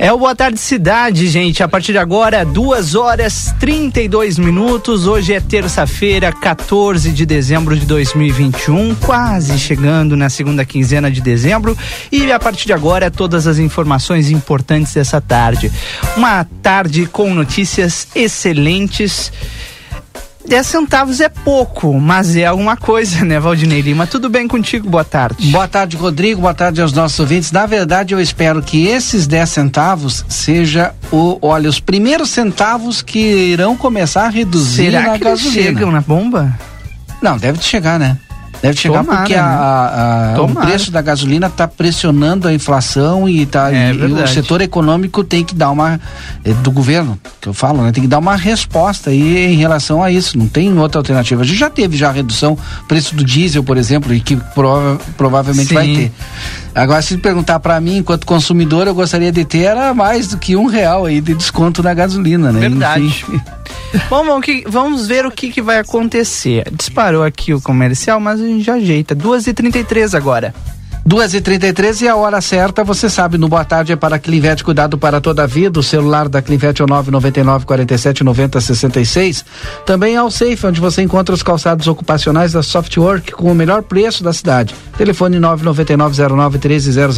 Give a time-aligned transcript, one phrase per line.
[0.00, 1.60] É o Boa Tarde Cidade, gente.
[1.60, 5.08] A partir de agora, 2 horas 32 minutos.
[5.08, 11.76] Hoje é terça-feira, 14 de dezembro de 2021, quase chegando na segunda quinzena de dezembro.
[12.12, 15.68] E a partir de agora, todas as informações importantes dessa tarde.
[16.16, 19.32] Uma tarde com notícias excelentes
[20.46, 24.06] 10 centavos é pouco, mas é alguma coisa, né, Valdinei Lima?
[24.06, 24.88] Tudo bem contigo?
[24.88, 25.50] Boa tarde.
[25.50, 26.40] Boa tarde, Rodrigo.
[26.40, 27.52] Boa tarde aos nossos ouvintes.
[27.52, 33.18] Na verdade, eu espero que esses 10 centavos seja o, olha, os primeiros centavos que
[33.18, 35.54] irão começar a reduzir Será na que gasolina.
[35.56, 36.58] Eles chegam na bomba?
[37.20, 38.16] Não, deve chegar, né?
[38.60, 39.40] Deve chegar Tomara, porque né?
[39.40, 44.04] a, a- o preço da gasolina está pressionando a inflação e, tá, É e- e
[44.12, 46.00] o setor econômico tem que dar uma
[46.44, 47.92] eh, do governo que eu falo, né?
[47.92, 50.36] Tem que dar uma resposta aí em relação a isso.
[50.36, 51.42] Não tem outra alternativa.
[51.42, 52.58] A gente já teve já redução
[52.88, 55.74] preço do diesel, por exemplo, e que prova- provavelmente Sim.
[55.74, 56.12] vai ter.
[56.74, 60.54] Agora, se perguntar para mim, enquanto consumidor, eu gostaria de ter era mais do que
[60.56, 62.60] um real aí de desconto na gasolina, né?
[62.60, 63.04] Verdade.
[63.04, 63.40] Enfim.
[64.10, 66.64] Bom, vamos, que- vamos ver o que, que vai acontecer.
[66.72, 69.14] Disparou aqui o comercial, mas a gente já ajeita.
[69.16, 70.54] 2h33 agora.
[71.08, 74.62] 2 e 33 e a hora certa, você sabe, no Boa Tarde é para Clinvet,
[74.62, 75.80] cuidado para toda a vida.
[75.80, 79.42] O celular da Clinvet é o 999 47 90 66.
[79.86, 83.82] Também é o Safe, onde você encontra os calçados ocupacionais da Softwork com o melhor
[83.84, 84.74] preço da cidade.
[84.98, 87.16] Telefone 999 1300.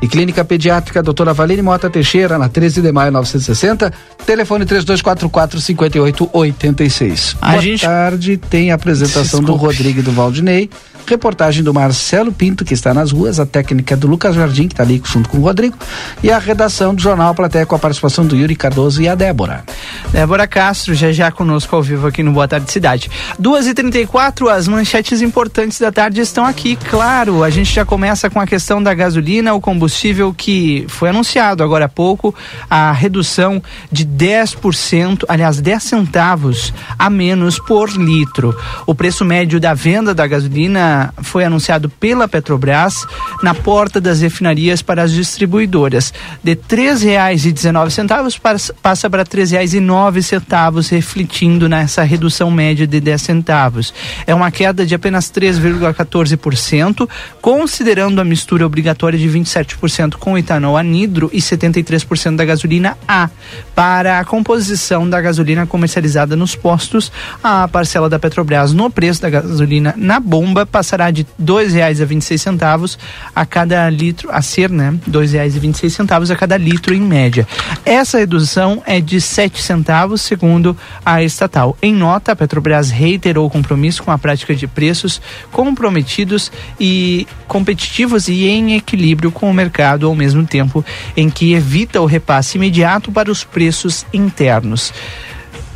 [0.00, 3.92] E Clínica Pediátrica Doutora Valine Mota Teixeira, na 13 de maio 960.
[4.24, 7.36] Telefone 3244 5886.
[7.42, 9.64] A Boa gente- tarde, tem a apresentação do Desculpe.
[9.66, 10.70] Rodrigo e do Valdinei.
[11.06, 14.82] Reportagem do Marcelo Pinto, que está nas ruas, a técnica do Lucas Jardim, que está
[14.82, 15.76] ali junto com o Rodrigo,
[16.22, 19.64] e a redação do Jornal Platéia com a participação do Yuri Cardoso e a Débora.
[20.10, 23.10] Débora Castro, já já conosco ao vivo aqui no Boa Tarde Cidade.
[23.40, 26.76] 2h34, as manchetes importantes da tarde estão aqui.
[26.76, 31.62] Claro, a gente já começa com a questão da gasolina, o combustível que foi anunciado
[31.62, 32.34] agora há pouco,
[32.70, 38.56] a redução de 10%, aliás, 10 centavos a menos por litro.
[38.86, 40.91] O preço médio da venda da gasolina
[41.22, 43.06] foi anunciado pela Petrobras
[43.42, 46.12] na porta das refinarias para as distribuidoras.
[46.42, 53.92] De R$ 3,19 pas- passa para R$ 3,09, refletindo nessa redução média de 10 centavos.
[54.26, 57.08] É uma queda de apenas 3,14%,
[57.40, 63.28] considerando a mistura obrigatória de 27% com etanol anidro e 73% da gasolina A.
[63.74, 67.10] Para a composição da gasolina comercializada nos postos,
[67.42, 72.98] a parcela da Petrobras no preço da gasolina na bomba passará de R$ 2,26
[73.34, 77.46] a cada litro, a ser, né, R$ 2,26 a cada litro em média.
[77.84, 80.76] Essa redução é de 7 centavos, segundo
[81.06, 81.76] a estatal.
[81.80, 85.22] Em nota, a Petrobras reiterou o compromisso com a prática de preços
[85.52, 86.50] comprometidos
[86.80, 90.84] e competitivos e em equilíbrio com o mercado ao mesmo tempo
[91.16, 94.92] em que evita o repasse imediato para os preços internos.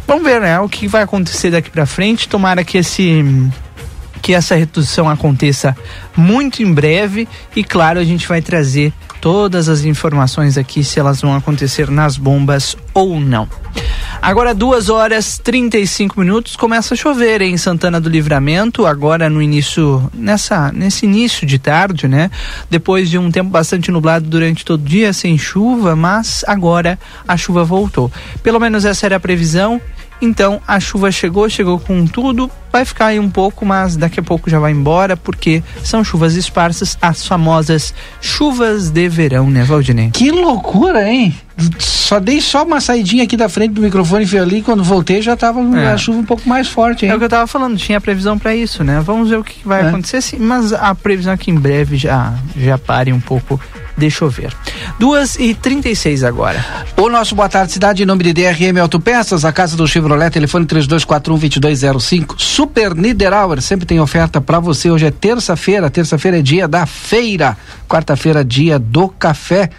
[0.07, 2.29] Vamos ver, né, o que vai acontecer daqui para frente.
[2.29, 3.25] Tomara que esse
[4.27, 5.77] que essa redução aconteça
[6.17, 11.21] muito em breve e claro a gente vai trazer todas as informações aqui se elas
[11.21, 13.49] vão acontecer nas bombas ou não.
[14.21, 20.11] Agora 2 horas 35 minutos começa a chover em Santana do Livramento, agora no início
[20.13, 22.29] nessa nesse início de tarde, né?
[22.69, 26.99] Depois de um tempo bastante nublado durante todo o dia sem chuva, mas agora
[27.29, 28.11] a chuva voltou.
[28.43, 29.81] Pelo menos essa era a previsão.
[30.21, 34.23] Então a chuva chegou, chegou com tudo, vai ficar aí um pouco, mas daqui a
[34.23, 40.11] pouco já vai embora, porque são chuvas esparsas, as famosas chuvas de verão, né, Valdinei?
[40.11, 41.35] Que loucura, hein?
[41.79, 45.21] Só dei só uma saidinha aqui da frente do microfone e fui ali, quando voltei
[45.23, 45.93] já tava É.
[45.93, 47.13] a chuva um pouco mais forte, hein?
[47.13, 49.01] É o que eu tava falando, tinha previsão para isso, né?
[49.05, 49.89] Vamos ver o que vai É.
[49.89, 53.61] acontecer, sim, mas a previsão é que em breve já, já pare um pouco
[53.97, 54.53] de chover.
[54.99, 56.65] 2 e 36 agora.
[56.97, 60.67] O nosso Boa Tarde Cidade, em nome de DRM Autopeças, a casa do Chevrolet, telefone
[60.67, 62.35] 3241-2205.
[62.39, 64.91] Super Niederauer, sempre tem oferta para você.
[64.91, 67.57] Hoje é terça-feira, terça-feira é dia da feira,
[67.89, 69.71] quarta-feira, dia do café.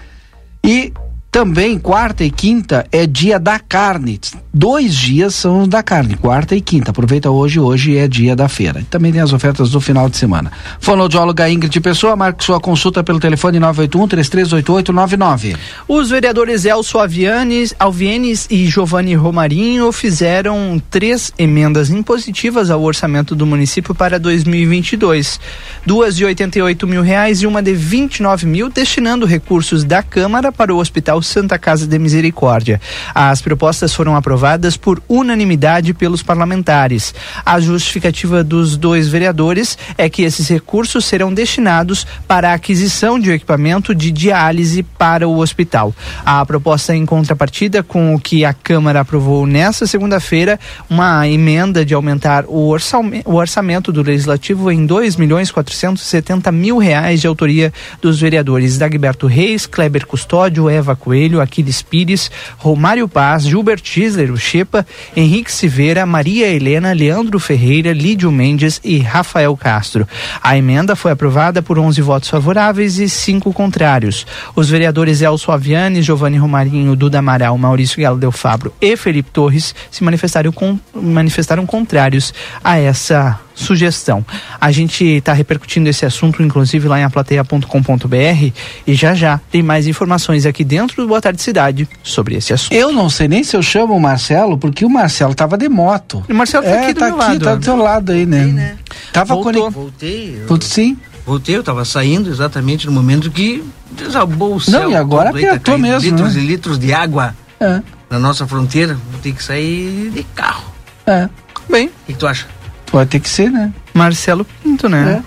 [0.63, 0.91] E
[1.37, 4.19] também quarta e quinta é dia da carne.
[4.51, 6.89] Dois dias são da carne, quarta e quinta.
[6.89, 8.83] Aproveita hoje, hoje é dia da feira.
[8.89, 10.51] Também tem as ofertas do final de semana.
[10.79, 15.55] Fonoaudióloga Ingrid Pessoa, marque sua consulta pelo telefone 981-338899.
[15.87, 23.45] Os vereadores Elso Avianes, Alvienes e Giovanni Romarinho fizeram três emendas impositivas ao orçamento do
[23.45, 25.39] município para 2022.
[25.85, 30.73] Duas de 88 mil reais e uma de 29 mil, destinando recursos da Câmara para
[30.73, 32.81] o Hospital Santa Casa de Misericórdia.
[33.13, 37.13] As propostas foram aprovadas por unanimidade pelos parlamentares.
[37.45, 43.31] A justificativa dos dois vereadores é que esses recursos serão destinados para a aquisição de
[43.31, 45.93] equipamento de diálise para o hospital.
[46.25, 50.59] A proposta em contrapartida com o que a Câmara aprovou nesta segunda-feira,
[50.89, 57.27] uma emenda de aumentar o orçamento, do Legislativo em 2 milhões 470 mil reais de
[57.27, 64.31] autoria dos vereadores Dagberto Reis, Kleber Custódio, Eva Coelho, Aquiles Pires, Romário Paz, Gilbert Tisler,
[64.31, 64.85] o Chepa,
[65.15, 70.07] Henrique Silveira, Maria Helena, Leandro Ferreira, Lídio Mendes e Rafael Castro.
[70.41, 74.25] A emenda foi aprovada por 11 votos favoráveis e cinco contrários.
[74.55, 79.73] Os vereadores Elso Aviani, Giovanni Romarinho, Duda Amaral, Maurício Galo Del Fabro e Felipe Torres
[79.89, 82.33] se manifestaram, com, manifestaram contrários
[82.63, 84.23] a essa sugestão.
[84.61, 88.51] A gente está repercutindo esse assunto, inclusive, lá em aplateia.com.br
[88.85, 92.73] e já já tem mais informações aqui dentro do Boa Tarde Cidade sobre esse assunto.
[92.73, 96.23] Eu não sei nem se eu chamo o Marcelo, porque o Marcelo tava de moto.
[96.29, 97.43] O Marcelo tá é, aqui do tá meu aqui, lado.
[97.43, 98.37] tá do seu lado aí, né?
[98.37, 98.77] Voltei, né?
[99.11, 99.43] Tava Voltou.
[99.53, 99.73] conectado.
[99.81, 100.41] Voltei.
[100.49, 100.97] eu- sim?
[101.25, 104.89] Voltei, eu tava saindo exatamente no momento que desabou o céu.
[104.91, 106.41] e agora tá apertou caindo mesmo, Litros né?
[106.41, 108.93] e litros de água É, na nossa fronteira.
[109.11, 110.63] Vou ter que sair de carro.
[111.05, 111.27] é.
[111.69, 112.45] Bem, O que tu acha?
[112.91, 113.71] Pode ter que ser, né?
[113.93, 115.23] Marcelo Pinto, né?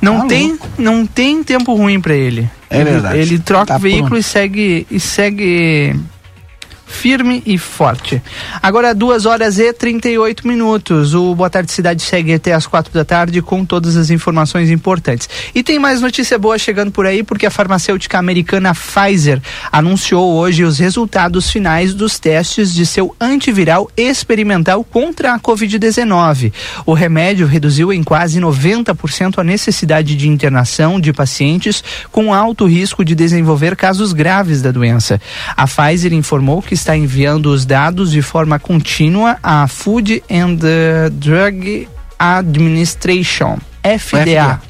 [0.00, 2.48] Não Tá tem, não tem tempo ruim para ele.
[2.68, 3.18] É verdade.
[3.18, 4.20] Ele, ele troca Tá o veículo pronto.
[4.20, 5.94] e segue e segue
[6.92, 8.22] firme e forte.
[8.62, 11.14] Agora duas horas e 38 minutos.
[11.14, 15.28] O Boa Tarde Cidade segue até as quatro da tarde com todas as informações importantes.
[15.54, 19.40] E tem mais notícia boa chegando por aí porque a farmacêutica americana Pfizer
[19.72, 26.52] anunciou hoje os resultados finais dos testes de seu antiviral experimental contra a Covid-19.
[26.84, 33.04] O remédio reduziu em quase 90% a necessidade de internação de pacientes com alto risco
[33.04, 35.20] de desenvolver casos graves da doença.
[35.56, 40.58] A Pfizer informou que está enviando os dados de forma contínua à Food and
[41.12, 41.88] Drug
[42.18, 43.58] Administration.
[43.82, 44.60] FDA.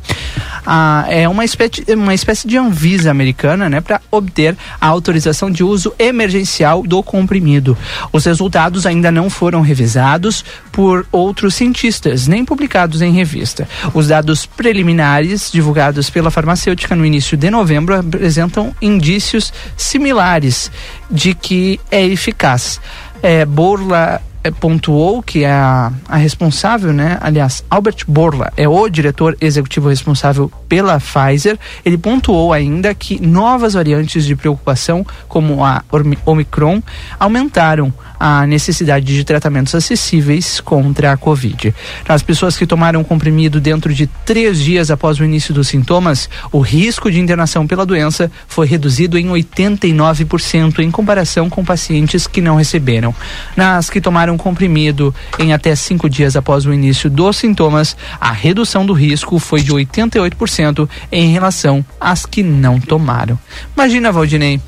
[0.65, 5.65] Ah, é uma espécie, uma espécie de Anvisa americana, né, para obter a autorização de
[5.65, 7.77] uso emergencial do comprimido.
[8.13, 13.69] Os resultados ainda não foram revisados por outros cientistas, nem publicados em revista.
[13.93, 20.71] Os dados preliminares divulgados pela farmacêutica no início de novembro apresentam indícios similares
[21.11, 22.81] de que é eficaz.
[23.21, 24.21] É, Borla
[24.51, 27.19] pontuou que é a, a responsável, né?
[27.21, 31.59] Aliás, Albert Borla é o diretor executivo responsável pela Pfizer.
[31.85, 35.85] Ele pontuou ainda que novas variantes de preocupação, como a
[36.27, 36.83] Omicron,
[37.19, 37.93] aumentaram
[38.25, 41.75] a necessidade de tratamentos acessíveis contra a Covid.
[42.09, 46.31] Nas pessoas que tomaram o comprimido dentro de três dias após o início dos sintomas,
[46.53, 52.41] o risco de internação pela doença foi reduzido em 89% em comparação com pacientes que
[52.41, 53.13] não receberam.
[53.57, 58.87] Nas que tomaram comprimido em até cinco dias após o início dos sintomas, a redução
[58.87, 63.37] do risco foi de 88% em relação às que não tomaram.
[63.75, 64.61] Imagina, Valdinei,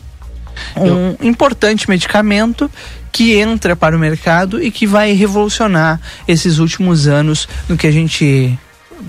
[0.77, 2.69] um importante medicamento
[3.15, 7.91] que entra para o mercado e que vai revolucionar esses últimos anos no que a
[7.93, 8.59] gente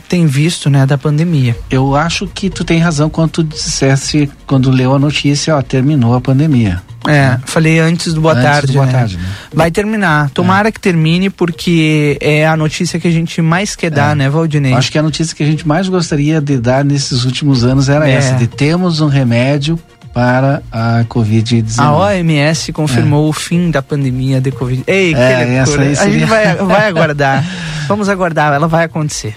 [0.07, 1.57] tem visto, né, da pandemia.
[1.71, 6.13] Eu acho que tu tem razão quando tu dissesse, quando leu a notícia, ó, terminou
[6.13, 6.83] a pandemia.
[7.07, 8.67] É, falei antes do boa Antes tarde.
[8.67, 8.91] do boa né?
[8.91, 9.23] tarde, né?
[9.53, 10.29] Vai terminar.
[10.31, 14.15] Tomara que termine, porque é a notícia que a gente mais quer dar, É.
[14.15, 14.73] né, Valdinei?
[14.73, 18.07] Acho que a notícia que a gente mais gostaria de dar nesses últimos anos era
[18.09, 18.13] É.
[18.13, 19.79] essa, de temos um remédio
[20.15, 21.77] para a Covid-19.
[21.79, 24.85] A OMS confirmou o fim da pandemia de Covid.
[24.87, 25.51] Ei, que É, loucura.
[25.59, 27.43] essa aí A seria- gente vai, vai aguardar.
[27.89, 29.35] Vamos aguardar, ela vai acontecer.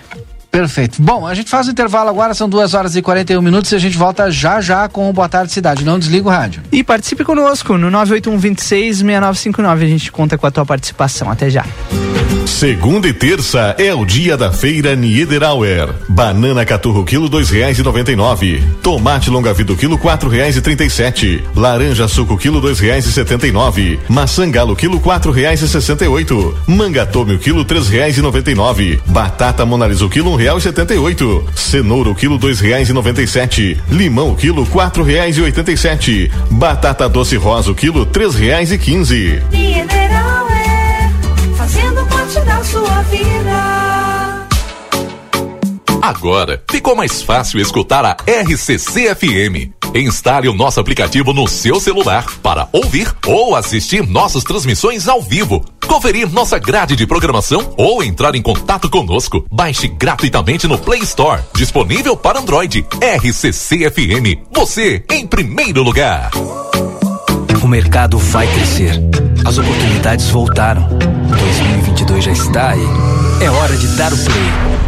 [0.53, 1.03] Perfeito.
[1.03, 3.79] Bom, a gente faz o intervalo agora, são 2 horas e 41 minutos e a
[3.79, 5.85] gente volta já já com o Boa Tarde Cidade.
[5.85, 6.63] Não desliga o rádio.
[6.71, 9.85] E participe conosco no 981 26 6959.
[9.85, 11.29] A gente conta com a tua participação.
[11.31, 11.65] Até já.
[12.45, 15.91] Segunda e terça é o dia da feira Niederauer.
[16.09, 18.61] Banana caturro quilo dois reais e noventa e nove.
[18.83, 21.45] Tomate longa vida quilo quatro reais e trinta e sete.
[21.55, 24.01] Laranja suco quilo dois reais e setenta e nove.
[24.09, 26.53] Maçã galo quilo quatro reais e sessenta e oito.
[26.67, 29.01] Manga tome quilo três reais e noventa e nove.
[29.07, 31.45] Batata monalisa o quilo um real e setenta e oito.
[31.55, 33.77] Cenoura quilo dois reais e noventa e sete.
[33.89, 36.29] Limão quilo quatro reais e oitenta e sete.
[36.51, 39.41] Batata doce rosa quilo três reais e quinze.
[46.09, 49.75] Agora ficou mais fácil escutar a RCC FM.
[49.95, 55.63] Instale o nosso aplicativo no seu celular para ouvir ou assistir nossas transmissões ao vivo,
[55.87, 59.47] conferir nossa grade de programação ou entrar em contato conosco.
[59.53, 62.87] Baixe gratuitamente no Play Store, disponível para Android.
[63.03, 64.49] RCC FM.
[64.51, 66.31] Você em primeiro lugar.
[67.63, 68.95] O mercado vai crescer.
[69.45, 70.89] As oportunidades voltaram.
[70.89, 72.87] 2022 já está aí.
[73.43, 74.88] É hora de dar o play.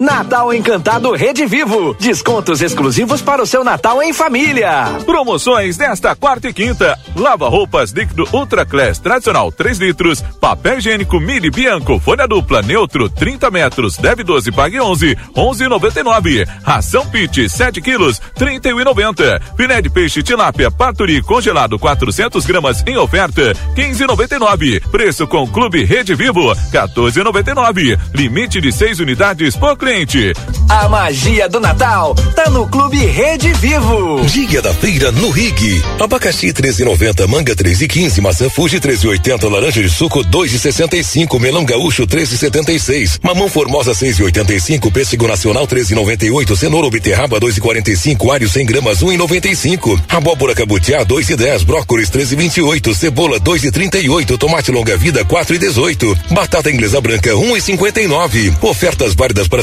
[0.00, 1.92] Natal Encantado Rede Vivo.
[1.98, 4.84] Descontos exclusivos para o seu Natal em família.
[5.04, 6.96] Promoções nesta quarta e quinta.
[7.16, 10.22] Lava roupas líquido Ultra Class tradicional 3 litros.
[10.40, 13.96] Papel higiênico Mini Bianco folha dupla neutro 30 metros.
[13.96, 15.16] Deve 12 pague 11.
[15.34, 16.46] 11,99.
[16.62, 19.42] Ração Pit 7 quilos 31,90.
[19.56, 24.80] Filé de peixe tilápia paturi congelado 400 gramas em oferta 15,99.
[24.92, 27.98] Preço com Clube Rede Vivo 14,99.
[28.14, 29.87] Limite de 6 unidades por cliente.
[30.68, 34.20] A magia do Natal tá no Clube Rede Vivo.
[34.26, 35.82] Dia da feira no Rig.
[35.98, 43.48] Abacaxi 13,90, manga 3,15, maçã Fuji 13,80, laranja de suco 2,65, melão gaúcho 13,76, mamão
[43.48, 51.02] formosa 6,85, pêssego nacional 13,98, cenoura ou beterraba 2,45, alho 100 gramas 1,95, abóbora cabutiá
[51.02, 58.54] 2,10, brócolis 13,28, cebola 2,38, tomate longa vida 4,18, batata inglesa branca 1,59.
[58.60, 59.62] Ofertas válidas para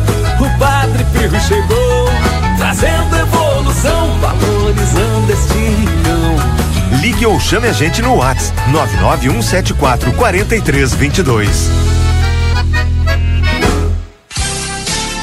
[1.21, 2.09] O Padre Pirro chegou,
[2.57, 6.99] trazendo evolução, valorizando este rincão.
[6.99, 11.69] Ligue ou chame a gente no WhatsApp 99174 4322.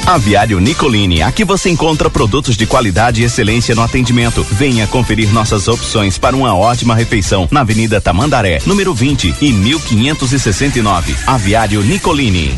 [0.05, 4.43] Aviário Nicolini, aqui você encontra produtos de qualidade e excelência no atendimento.
[4.51, 11.15] Venha conferir nossas opções para uma ótima refeição na Avenida Tamandaré, número 20 e 1569.
[11.27, 12.57] Aviário Nicolini.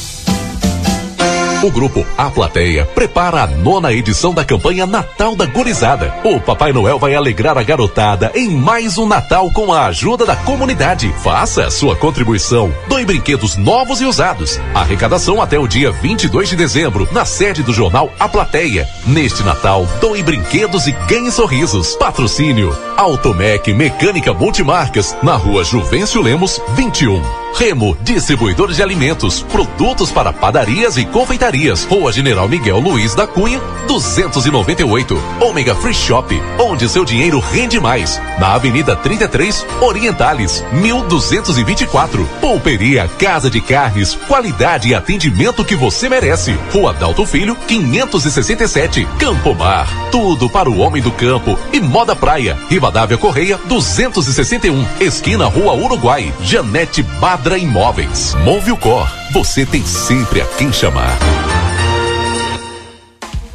[1.63, 6.11] O grupo A Plateia prepara a nona edição da campanha Natal da Gorizada.
[6.23, 10.35] O Papai Noel vai alegrar a garotada em mais um Natal com a ajuda da
[10.35, 11.13] comunidade.
[11.21, 12.73] Faça a sua contribuição.
[12.87, 14.59] Doe brinquedos novos e usados.
[14.73, 18.89] Arrecadação até o dia 22 de dezembro, na sede do jornal A Plateia.
[19.05, 21.95] Neste Natal, doe brinquedos e ganhe sorrisos.
[21.95, 27.40] Patrocínio Automec Mecânica Multimarcas, na rua Juvencio Lemos, 21.
[27.53, 31.83] Remo, distribuidor de alimentos, produtos para padarias e confeitarias.
[31.83, 35.21] Rua General Miguel Luiz da Cunha, 298.
[35.39, 38.19] Ômega Free Shop, onde seu dinheiro rende mais.
[38.39, 42.25] Na Avenida 33, Orientales, 1224.
[42.39, 46.57] Pulperia Casa de Carnes, qualidade e atendimento que você merece.
[46.73, 49.07] Rua Dalto Filho, 567.
[49.19, 51.59] Campo Mar, tudo para o homem do campo.
[51.71, 54.85] E Moda Praia, Rivadavia Correia, 261.
[54.99, 57.03] Esquina Rua Uruguai, Janete
[57.41, 58.35] Badra Imóveis.
[58.43, 61.17] Move o Cor, você tem sempre a quem chamar.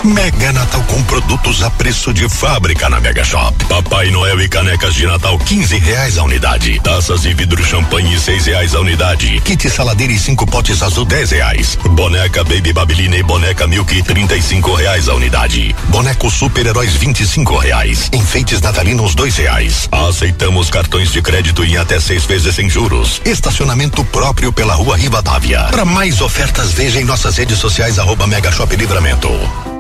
[0.07, 3.53] Mega Natal com produtos a preço de fábrica na Mega Shop.
[3.65, 6.79] Papai Noel e canecas de Natal 15 reais a unidade.
[6.79, 9.41] Taças e vidro champanhe 6 reais a unidade.
[9.41, 11.77] Kit saladeira e cinco potes azul 10 reais.
[11.91, 15.75] Boneca Baby Babilina e boneca Milk 35 reais a unidade.
[15.89, 18.09] Boneco Super Heróis 25 reais.
[18.13, 19.89] Enfeites natalinos 2 reais.
[19.91, 23.21] Aceitamos cartões de crédito em até seis vezes sem juros.
[23.25, 25.65] Estacionamento próprio pela Rua Rivadavia.
[25.65, 29.76] Para mais ofertas veja em nossas redes sociais arroba Mega Shop Livramento.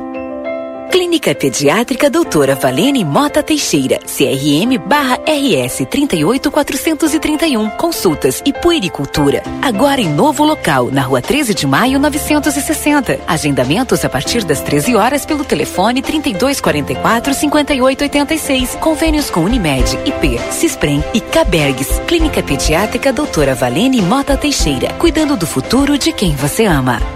[0.96, 7.68] Clínica Pediátrica Doutora Valene Mota Teixeira, CRM barra RS 38431.
[7.76, 9.42] Consultas e puericultura.
[9.60, 13.20] Agora em novo local, na rua 13 de maio 960.
[13.26, 18.76] Agendamentos a partir das 13 horas pelo telefone 3244 5886.
[18.76, 22.00] Convênios com Unimed, IP, Cisprem e Cabergs.
[22.06, 24.94] Clínica Pediátrica Doutora Valene Mota Teixeira.
[24.94, 27.15] Cuidando do futuro de quem você ama.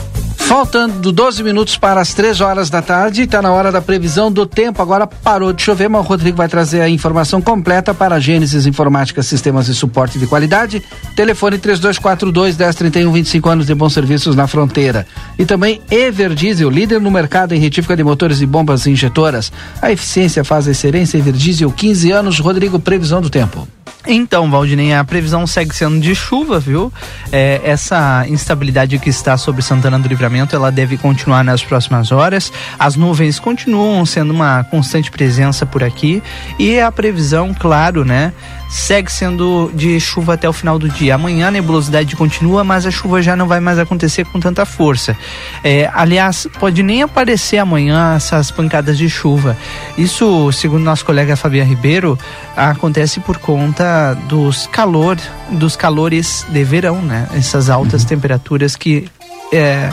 [0.51, 4.45] Faltando 12 minutos para as 3 horas da tarde, está na hora da previsão do
[4.45, 4.81] tempo.
[4.81, 8.65] Agora parou de chover, mas o Rodrigo vai trazer a informação completa para a Gênesis
[8.65, 10.83] Informática Sistemas de Suporte de Qualidade.
[11.15, 15.07] Telefone 3242 1031, 25 anos de bons serviços na fronteira.
[15.39, 19.53] E também Everdiesel, líder no mercado em retífica de motores e bombas injetoras.
[19.81, 21.17] A eficiência faz a excelência.
[21.17, 22.39] Everdiesel, 15 anos.
[22.39, 23.65] Rodrigo, previsão do tempo.
[24.07, 26.91] Então, Valdinei, a previsão segue sendo de chuva, viu?
[27.31, 32.51] É, essa instabilidade que está sobre Santana do Livramento, ela deve continuar nas próximas horas.
[32.79, 36.21] As nuvens continuam sendo uma constante presença por aqui
[36.57, 38.33] e a previsão, claro, né?
[38.71, 41.15] Segue sendo de chuva até o final do dia.
[41.15, 45.15] Amanhã a nebulosidade continua, mas a chuva já não vai mais acontecer com tanta força.
[45.61, 49.57] É, aliás, pode nem aparecer amanhã essas pancadas de chuva.
[49.97, 52.17] Isso, segundo nosso colega Fabiano Ribeiro,
[52.55, 55.17] acontece por conta dos calor,
[55.49, 57.27] dos calores de verão, né?
[57.35, 59.05] Essas altas temperaturas que
[59.51, 59.89] é,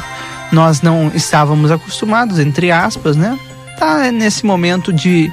[0.52, 3.36] nós não estávamos acostumados, entre aspas, né?
[3.78, 5.32] Tá nesse momento de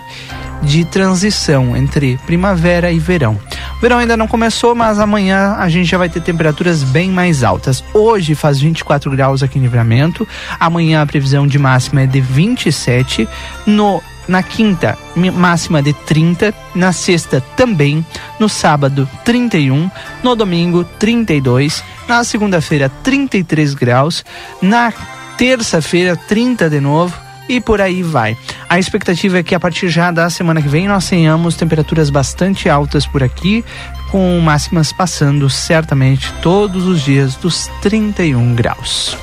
[0.62, 3.40] de transição entre primavera e verão.
[3.78, 7.44] O verão ainda não começou, mas amanhã a gente já vai ter temperaturas bem mais
[7.44, 7.84] altas.
[7.94, 10.28] Hoje faz 24 graus aqui em Livramento,
[10.60, 13.28] amanhã a previsão de máxima é de 27,
[13.66, 18.04] no na quinta, máxima de 30, na sexta também,
[18.40, 19.92] no sábado 31,
[20.24, 24.26] no domingo 32, na segunda-feira 33 graus,
[24.60, 24.92] na
[25.38, 28.38] terça-feira 30 de novo e por aí vai.
[28.70, 32.70] A expectativa é que a partir já da semana que vem nós tenhamos temperaturas bastante
[32.70, 33.64] altas por aqui,
[34.12, 39.18] com máximas passando certamente todos os dias dos 31 graus.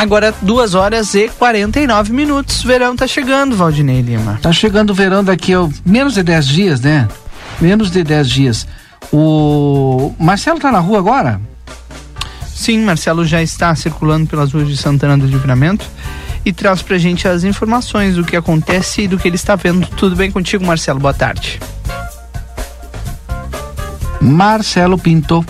[0.00, 2.62] Agora, 2 horas e 49 minutos.
[2.62, 4.38] Verão tá chegando, Valdinei Lima.
[4.40, 7.06] Tá chegando o verão daqui a menos de 10 dias, né?
[7.60, 8.66] Menos de 10 dias.
[9.12, 11.38] O Marcelo tá na rua agora?
[12.60, 15.88] Sim, Marcelo já está circulando pelas ruas de Santana do Livramento
[16.44, 19.86] e traz pra gente as informações do que acontece e do que ele está vendo.
[19.96, 21.00] Tudo bem contigo, Marcelo?
[21.00, 21.58] Boa tarde.
[24.20, 25.42] Marcelo Pinto.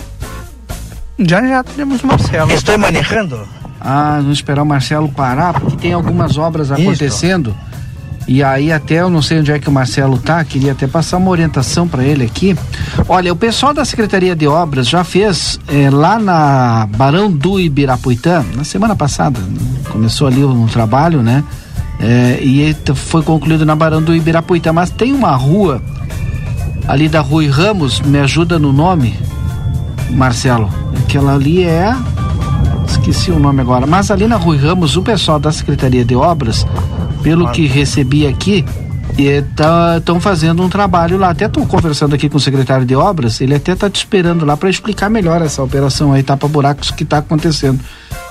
[1.18, 2.52] Já já teremos o Marcelo.
[2.52, 3.40] Estou manejando.
[3.80, 7.50] Ah, vamos esperar o Marcelo parar, porque tem algumas obras Isso.
[8.30, 11.16] E aí até eu não sei onde é que o Marcelo tá, queria até passar
[11.16, 12.56] uma orientação para ele aqui.
[13.08, 18.44] Olha, o pessoal da Secretaria de Obras já fez eh, lá na Barão do Ibirapuitã,
[18.54, 19.58] na semana passada, né?
[19.90, 21.42] começou ali um trabalho, né?
[21.98, 25.82] Eh, e foi concluído na Barão do Ibirapuitã, mas tem uma rua
[26.86, 29.18] ali da Rui Ramos, me ajuda no nome,
[30.08, 30.70] Marcelo.
[31.04, 31.96] Aquela ali é
[32.86, 36.64] esqueci o nome agora, mas ali na Rui Ramos, o pessoal da Secretaria de Obras,
[37.22, 38.64] pelo que recebi aqui,
[39.96, 41.30] estão fazendo um trabalho lá.
[41.30, 44.56] Até estou conversando aqui com o secretário de Obras, ele até está te esperando lá
[44.56, 47.80] para explicar melhor essa operação aí, tapa buracos que está acontecendo.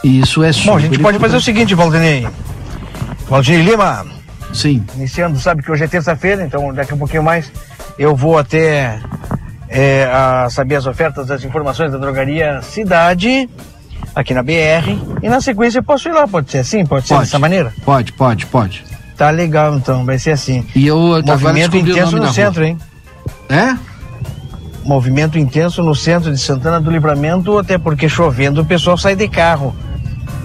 [0.03, 2.27] E isso é Bom, a gente pode fazer o seguinte, Valdinei.
[3.29, 4.05] Valdinei Lima.
[4.53, 4.83] Sim.
[4.95, 7.51] Iniciando, sabe que hoje é terça-feira, então daqui a um pouquinho mais
[7.99, 8.99] eu vou até
[9.67, 10.07] é,
[10.49, 13.47] saber as ofertas, as informações da drogaria Cidade,
[14.15, 14.97] aqui na BR.
[15.21, 16.85] E na sequência eu posso ir lá, pode ser assim?
[16.85, 17.25] Pode ser Pode.
[17.25, 17.73] dessa maneira?
[17.83, 18.83] Pode, pode, pode.
[19.17, 20.65] Tá legal então, vai ser assim.
[20.75, 22.77] E eu Movimento intenso no centro, hein?
[23.49, 23.75] É?
[24.83, 29.27] Movimento intenso no centro de Santana do Livramento, até porque chovendo o pessoal sai de
[29.27, 29.75] carro.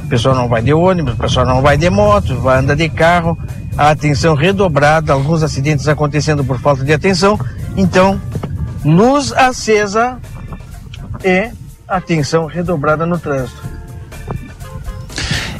[0.05, 2.88] O pessoal não vai de ônibus, o pessoal não vai de moto, vai andar de
[2.88, 3.38] carro.
[3.77, 7.38] A atenção redobrada, alguns acidentes acontecendo por falta de atenção.
[7.77, 8.20] Então,
[8.85, 10.18] luz acesa
[11.24, 11.50] e
[11.88, 13.74] atenção redobrada no trânsito.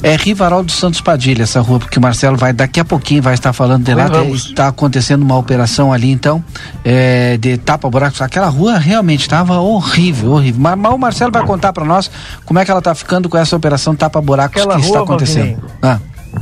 [0.03, 3.33] É Rivarol dos Santos Padilha, essa rua, porque o Marcelo vai daqui a pouquinho vai
[3.33, 4.05] estar falando de lá.
[4.35, 6.45] Está acontecendo uma operação ali, então,
[6.85, 8.21] é, de tapa-buracos.
[8.21, 10.61] Aquela rua realmente estava horrível, horrível.
[10.61, 12.11] Mas, mas o Marcelo vai contar para nós
[12.45, 15.63] como é que ela está ficando com essa operação tapa-buracos que está rua, acontecendo.
[15.81, 15.99] Ah,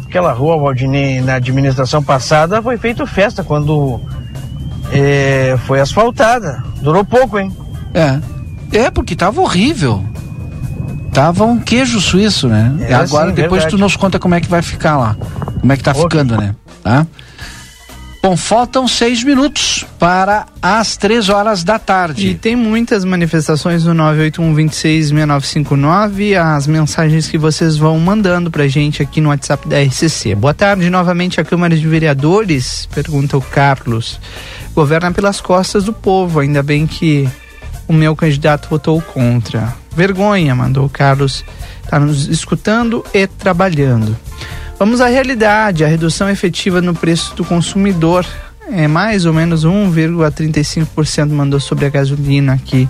[0.08, 4.00] Aquela rua, Valdinei, na administração passada foi feito festa quando
[4.92, 6.64] eh, foi asfaltada.
[6.80, 7.52] Durou pouco, hein?
[7.94, 8.18] É.
[8.72, 10.04] É, porque tava horrível.
[11.12, 12.74] Tava um queijo suíço, né?
[12.80, 13.76] É, e agora sim, depois verdade.
[13.76, 15.14] tu nos conta como é que vai ficar lá.
[15.60, 16.54] Como é que tá ficando, né?
[16.82, 17.06] Tá?
[18.22, 22.28] Bom, faltam seis minutos para as três horas da tarde.
[22.28, 29.20] E tem muitas manifestações no 981266959, as mensagens que vocês vão mandando pra gente aqui
[29.20, 30.36] no WhatsApp da RCC.
[30.36, 34.20] Boa tarde, novamente a Câmara de Vereadores, pergunta o Carlos.
[34.72, 37.28] Governa pelas costas do povo, ainda bem que
[37.92, 39.74] o meu candidato votou contra.
[39.94, 41.44] Vergonha, mandou o Carlos.
[41.88, 44.16] Tá nos escutando e trabalhando.
[44.78, 45.84] Vamos à realidade.
[45.84, 48.26] A redução efetiva no preço do consumidor
[48.70, 52.88] é mais ou menos 1,35% mandou sobre a gasolina aqui.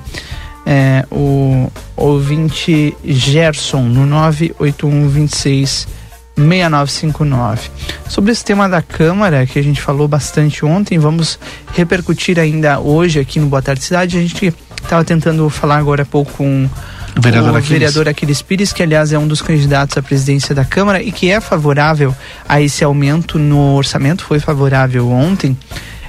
[0.64, 5.88] É, o ouvinte Gerson no 98126
[6.36, 7.70] 6959.
[8.08, 11.38] Sobre esse tema da Câmara, que a gente falou bastante ontem, vamos
[11.74, 14.16] repercutir ainda hoje aqui no Boa Tarde Cidade.
[14.16, 16.68] A gente estava tentando falar agora há pouco com
[17.16, 17.68] O vereador o Aquiles.
[17.68, 21.30] vereador Aquiles Pires, que aliás é um dos candidatos à presidência da Câmara e que
[21.30, 22.14] é favorável
[22.48, 25.56] a esse aumento no orçamento, foi favorável ontem.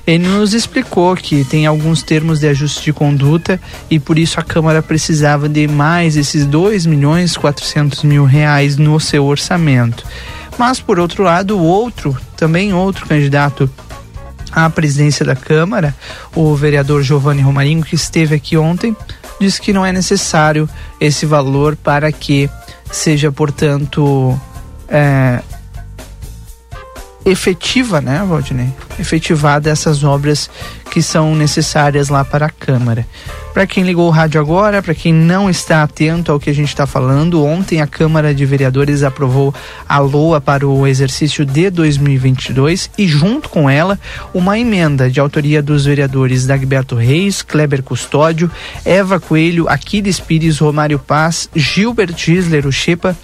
[0.06, 3.60] Ele nos explicou que tem alguns termos de ajuste de conduta
[3.90, 9.00] e por isso a Câmara precisava de mais esses 2 milhões 400 mil reais no
[9.00, 10.04] seu orçamento.
[10.58, 13.70] Mas por outro lado, o outro, também outro candidato
[14.56, 15.96] à presidência da Câmara,
[16.36, 18.96] o vereador Giovanni Romarinho, que esteve aqui ontem,
[19.40, 22.50] disse que não é necessário esse valor para que
[22.92, 24.40] seja, portanto,
[24.88, 25.42] é,
[27.26, 28.70] efetiva, né, Valdinei?
[29.00, 30.50] Efetivada essas obras
[30.92, 33.06] que são necessárias lá para a Câmara.
[33.54, 36.70] Para quem ligou o rádio agora, para quem não está atento ao que a gente
[36.70, 39.54] está falando, ontem a Câmara de Vereadores aprovou
[39.88, 44.00] a LOA para o exercício de 2022 e, junto com ela,
[44.34, 48.52] uma emenda de autoria dos vereadores Dagberto Reis, Kleber Custódio,
[48.84, 53.16] Eva Coelho, Aquiles Pires, Romário Paz, Gilbert Gisler, o Xepa,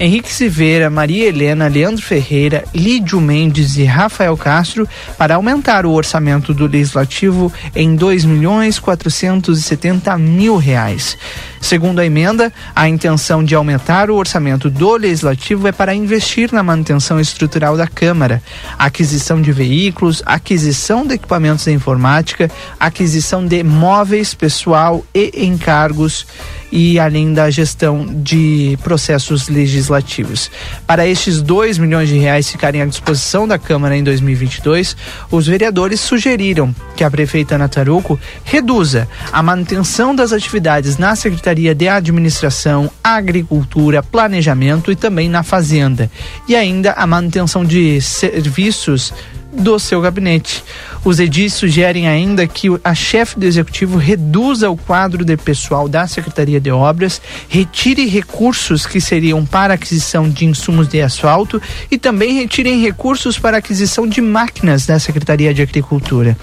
[0.00, 6.54] Henrique Silveira, Maria Helena, Leandro Ferreira, Lídio Mendes e Rafael Castro para aumentar o orçamento
[6.54, 11.18] do Legislativo em dois milhões quatrocentos e setenta mil reais.
[11.60, 16.62] Segundo a emenda, a intenção de aumentar o orçamento do Legislativo é para investir na
[16.62, 18.42] manutenção estrutural da Câmara,
[18.78, 26.26] aquisição de veículos, aquisição de equipamentos de informática, aquisição de móveis, pessoal e encargos
[26.72, 30.50] e além da gestão de processos legislativos.
[30.86, 34.96] Para estes 2 milhões de reais ficarem à disposição da Câmara em 2022,
[35.30, 41.74] os vereadores sugeriram que a prefeita Ana Tarouco reduza a manutenção das atividades na Secretaria
[41.74, 46.10] de Administração, Agricultura, Planejamento e também na Fazenda,
[46.46, 49.12] e ainda a manutenção de serviços
[49.52, 50.62] do seu gabinete.
[51.04, 56.06] Os edis sugerem ainda que a chefe do executivo reduza o quadro de pessoal da
[56.06, 61.60] Secretaria de Obras, retire recursos que seriam para aquisição de insumos de asfalto
[61.90, 66.36] e também retirem recursos para aquisição de máquinas da Secretaria de Agricultura.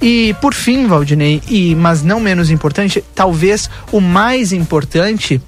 [0.00, 5.40] E por fim, Valdinei, e mas não menos importante, talvez o mais importante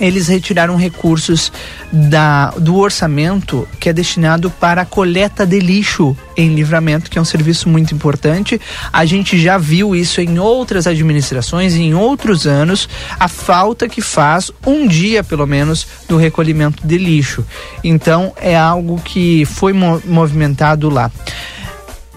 [0.00, 1.52] eles retiraram recursos
[1.92, 7.20] da, do orçamento que é destinado para a coleta de lixo em livramento, que é
[7.20, 8.60] um serviço muito importante.
[8.92, 14.50] A gente já viu isso em outras administrações, em outros anos, a falta que faz
[14.66, 17.44] um dia, pelo menos, do recolhimento de lixo.
[17.84, 21.10] Então, é algo que foi mo- movimentado lá.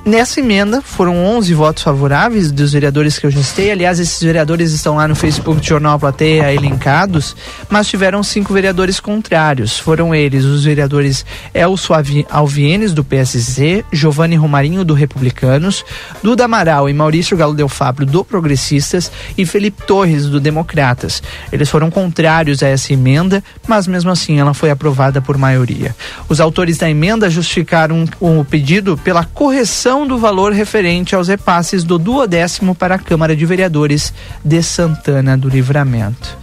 [0.05, 3.71] Nessa emenda foram 11 votos favoráveis dos vereadores que eu já citei.
[3.71, 7.33] Aliás, esses vereadores estão lá no Facebook do Jornal Plateia elencados,
[7.69, 9.79] mas tiveram cinco vereadores contrários.
[9.79, 11.93] Foram eles os vereadores Elso
[12.29, 15.85] Alvienes, do PSC, Giovanni Romarinho, do Republicanos,
[16.21, 21.23] Duda Amaral e Maurício Galo Del Fabro, do Progressistas, e Felipe Torres, do Democratas.
[21.49, 25.95] Eles foram contrários a essa emenda, mas mesmo assim ela foi aprovada por maioria.
[26.27, 31.99] Os autores da emenda justificaram o pedido pela correção do valor referente aos repasses do
[31.99, 36.35] duodécimo para a Câmara de Vereadores de Santana do Livramento.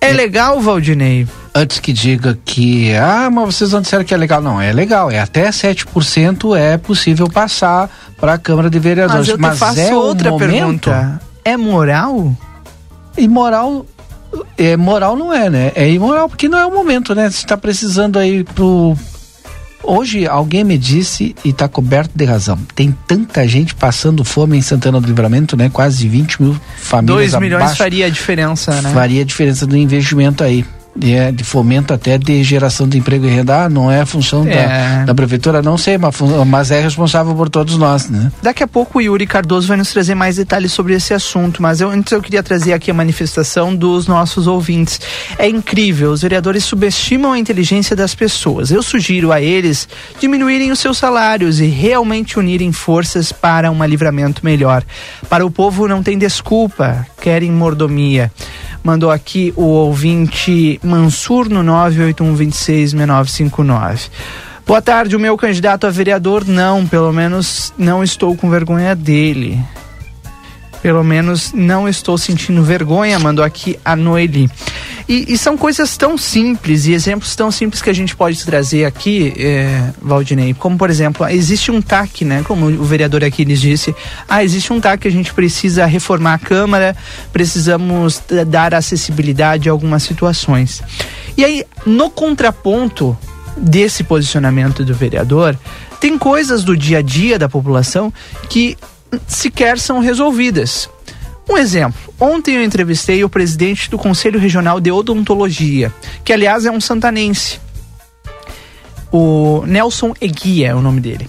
[0.00, 1.26] É legal, Valdinei?
[1.54, 4.40] Antes que diga que, ah, mas vocês não disseram que é legal.
[4.40, 5.10] Não, é legal.
[5.10, 9.28] É até 7% é possível passar para a Câmara de Vereadores.
[9.28, 10.50] Mas eu te faço é outra momento?
[10.50, 11.20] pergunta.
[11.44, 12.34] É moral?
[13.16, 13.86] Imoral.
[14.58, 15.72] É, moral não é, né?
[15.74, 17.30] É imoral porque não é o momento, né?
[17.30, 18.96] Você está precisando aí pro.
[19.82, 24.62] Hoje alguém me disse, e está coberto de razão, tem tanta gente passando fome em
[24.62, 25.70] Santana do Livramento, né?
[25.72, 27.78] Quase 20 mil famílias 2 milhões abaixo.
[27.78, 28.92] faria a diferença, né?
[28.92, 30.64] Faria diferença do investimento aí.
[30.96, 34.06] De, é, de fomento até de geração de emprego e renda, ah, não é a
[34.06, 34.66] função É.
[34.66, 36.14] Da, da prefeitura, não sei, mas,
[36.46, 38.32] mas é responsável por todos nós, né?
[38.42, 41.80] Daqui a pouco o Yuri Cardoso vai nos trazer mais detalhes sobre esse assunto, mas
[41.80, 45.00] eu, antes eu queria trazer aqui a manifestação dos nossos ouvintes.
[45.38, 48.70] É incrível, os vereadores subestimam a inteligência das pessoas.
[48.70, 49.88] Eu sugiro a eles
[50.20, 54.82] diminuírem os seus salários e realmente unirem forças para um livramento melhor.
[55.28, 58.30] Para o povo não tem desculpa, querem mordomia.
[58.82, 64.10] Mandou aqui o ouvinte Mansur no 981266959.
[64.66, 69.62] Boa tarde, o meu candidato a vereador não, pelo menos não estou com vergonha dele.
[70.82, 74.50] Pelo menos não estou sentindo vergonha, mandou aqui a Noeli.
[75.08, 78.84] E, e são coisas tão simples e exemplos tão simples que a gente pode trazer
[78.84, 80.52] aqui, é, Valdinei.
[80.52, 82.42] Como, por exemplo, existe um TAC, né?
[82.46, 83.94] Como o vereador aqui lhes disse.
[84.28, 86.96] Ah, existe um TAC a gente precisa reformar a Câmara,
[87.32, 90.82] precisamos eh, dar acessibilidade a algumas situações.
[91.36, 93.16] E aí, no contraponto
[93.56, 95.56] desse posicionamento do vereador,
[96.00, 98.12] tem coisas do dia a dia da população
[98.48, 98.76] que
[99.26, 100.88] sequer são resolvidas.
[101.48, 105.92] Um exemplo, ontem eu entrevistei o presidente do Conselho Regional de Odontologia,
[106.24, 107.60] que aliás é um santanense.
[109.18, 111.26] O Nelson Eguia é o nome dele.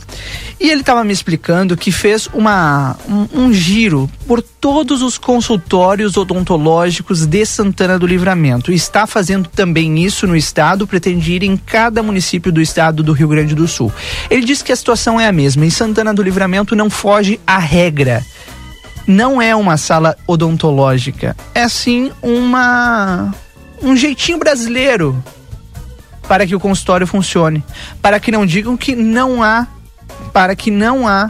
[0.59, 6.17] E ele estava me explicando que fez uma, um, um giro por todos os consultórios
[6.17, 8.73] odontológicos de Santana do Livramento.
[8.73, 13.29] Está fazendo também isso no estado, pretende ir em cada município do estado do Rio
[13.29, 13.89] Grande do Sul.
[14.29, 15.65] Ele disse que a situação é a mesma.
[15.65, 18.21] Em Santana do Livramento não foge à regra
[19.09, 23.33] não é uma sala odontológica, é sim uma
[23.81, 25.23] um jeitinho brasileiro
[26.27, 27.63] para que o consultório funcione,
[28.01, 29.67] para que não digam que não há,
[30.33, 31.29] para que não há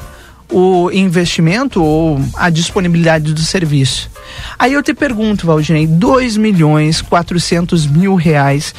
[0.49, 4.09] o investimento ou a disponibilidade do serviço.
[4.57, 8.73] Aí eu te pergunto, Valdinei, 2 milhões 400 mil reais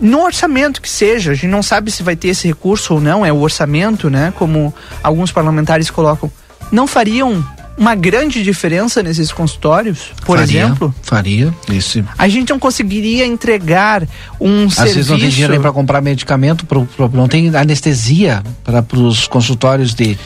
[0.00, 3.24] no orçamento que seja, a gente não sabe se vai ter esse recurso ou não,
[3.24, 4.32] é o orçamento, né?
[4.36, 6.32] Como alguns parlamentares colocam,
[6.72, 7.44] não fariam
[7.80, 10.94] uma grande diferença nesses consultórios, por Faria, exemplo?
[11.02, 12.04] Faria, isso.
[12.18, 14.06] A gente não conseguiria entregar
[14.38, 14.94] um Às serviço.
[14.96, 19.26] vezes não tem dinheiro nem para comprar medicamento, pro, pro- não tem anestesia para os
[19.26, 20.18] consultórios de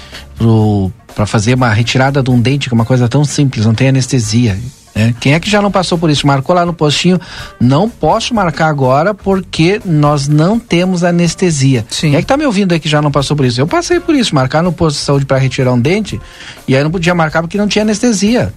[1.14, 3.88] para fazer uma retirada de um dente, que é uma coisa tão simples, não tem
[3.88, 4.58] anestesia.
[4.94, 5.14] Né?
[5.20, 6.26] Quem é que já não passou por isso?
[6.26, 7.20] Marcou lá no postinho,
[7.60, 11.84] não posso marcar agora porque nós não temos anestesia.
[11.90, 13.60] Quem é que tá me ouvindo aí que já não passou por isso?
[13.60, 16.20] Eu passei por isso, marcar no posto de saúde para retirar um dente
[16.68, 18.52] e aí não podia marcar porque não tinha anestesia.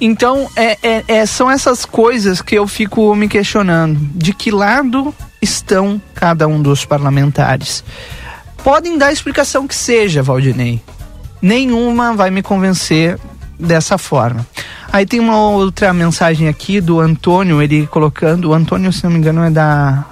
[0.00, 3.98] Então, é, é- é- são essas coisas que eu fico me questionando.
[4.14, 7.84] De que lado estão cada um dos parlamentares?
[8.64, 10.82] Podem dar a explicação que seja, Valdinei.
[11.40, 13.18] Nenhuma vai me convencer
[13.62, 14.46] dessa forma.
[14.92, 18.50] Aí tem uma outra mensagem aqui do Antônio, ele colocando.
[18.50, 20.04] O Antônio, se não me engano, é da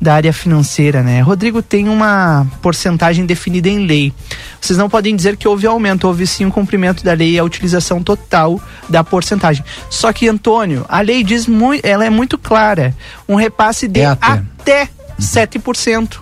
[0.00, 1.20] da área financeira, né?
[1.20, 4.12] Rodrigo tem uma porcentagem definida em lei.
[4.60, 7.44] Vocês não podem dizer que houve aumento, houve sim um cumprimento da lei e a
[7.44, 9.64] utilização total da porcentagem.
[9.88, 12.94] Só que, Antônio, a lei diz muito, ela é muito clara.
[13.28, 14.26] Um repasse de É até.
[14.60, 14.88] até
[15.18, 16.18] 7%.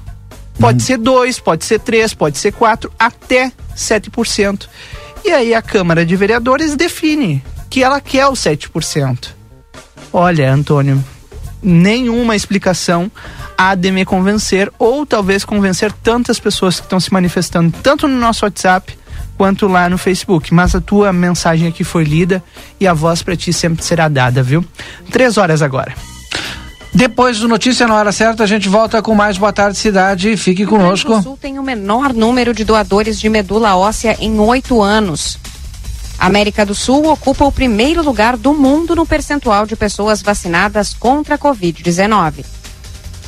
[0.58, 4.68] Pode ser 2, pode ser 3, pode ser 4, até 7%.
[5.24, 9.30] E aí a Câmara de Vereadores define que ela quer o 7%.
[10.12, 11.02] Olha, Antônio,
[11.62, 13.10] nenhuma explicação
[13.56, 18.18] há de me convencer ou talvez convencer tantas pessoas que estão se manifestando tanto no
[18.18, 18.96] nosso WhatsApp
[19.36, 20.52] quanto lá no Facebook.
[20.52, 22.42] Mas a tua mensagem aqui foi lida
[22.78, 24.64] e a voz para ti sempre será dada, viu?
[25.10, 25.94] Três horas agora.
[26.94, 30.36] Depois do Notícia na Hora Certa, a gente volta com mais Boa Tarde Cidade.
[30.36, 31.08] Fique O Rio conosco.
[31.08, 35.36] Grande do Sul tem o menor número de doadores de medula óssea em oito anos.
[36.20, 40.94] A América do Sul ocupa o primeiro lugar do mundo no percentual de pessoas vacinadas
[40.94, 42.44] contra a Covid-19.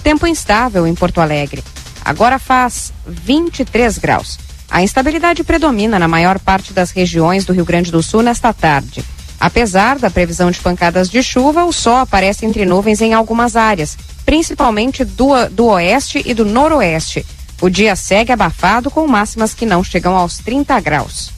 [0.01, 1.65] Tempo instável em Porto Alegre.
[2.05, 4.39] Agora faz 23 graus.
[4.71, 9.05] A instabilidade predomina na maior parte das regiões do Rio Grande do Sul nesta tarde.
[9.41, 13.99] Apesar da previsão de pancadas de chuva, o sol aparece entre nuvens em algumas áreas,
[14.25, 17.27] principalmente do, do oeste e do noroeste.
[17.61, 21.37] O dia segue abafado com máximas que não chegam aos 30 graus.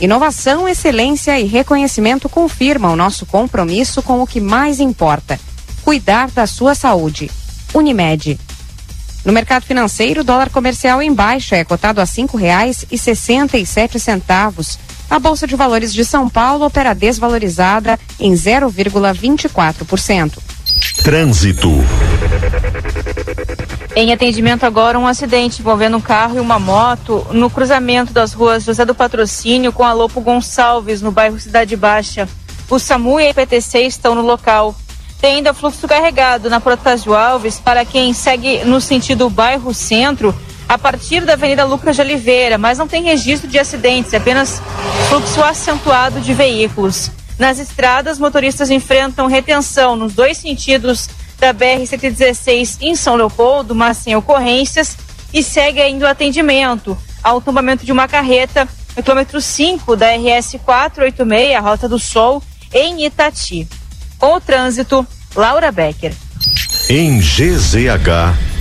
[0.00, 5.40] Inovação, excelência e reconhecimento confirmam nosso compromisso com o que mais importa:
[5.82, 7.30] cuidar da sua saúde.
[7.72, 8.38] Unimed.
[9.24, 14.78] No mercado financeiro, o dólar comercial em baixa é cotado a R$ 5,67.
[15.08, 20.38] A Bolsa de Valores de São Paulo opera desvalorizada em 0,24%.
[21.02, 21.70] Trânsito.
[23.94, 28.64] Em atendimento agora, um acidente envolvendo um carro e uma moto no cruzamento das ruas
[28.64, 32.28] José do Patrocínio com a Lopo Gonçalves, no bairro Cidade Baixa.
[32.68, 34.74] O SAMU e a IPTC estão no local.
[35.20, 40.34] Tem ainda fluxo carregado na Protásio Alves para quem segue no sentido bairro centro,
[40.68, 44.60] a partir da Avenida Lucas de Oliveira, mas não tem registro de acidentes, apenas
[45.08, 47.10] fluxo acentuado de veículos.
[47.38, 54.16] Nas estradas, motoristas enfrentam retenção nos dois sentidos da BR-116 em São Leopoldo, mas sem
[54.16, 54.96] ocorrências,
[55.32, 60.56] e segue ainda o atendimento ao tombamento de uma carreta no quilômetro 5 da RS
[60.64, 63.68] 486, a Rota do Sol, em Itati.
[64.18, 66.14] Com o trânsito, Laura Becker.
[66.88, 68.55] Em GZH.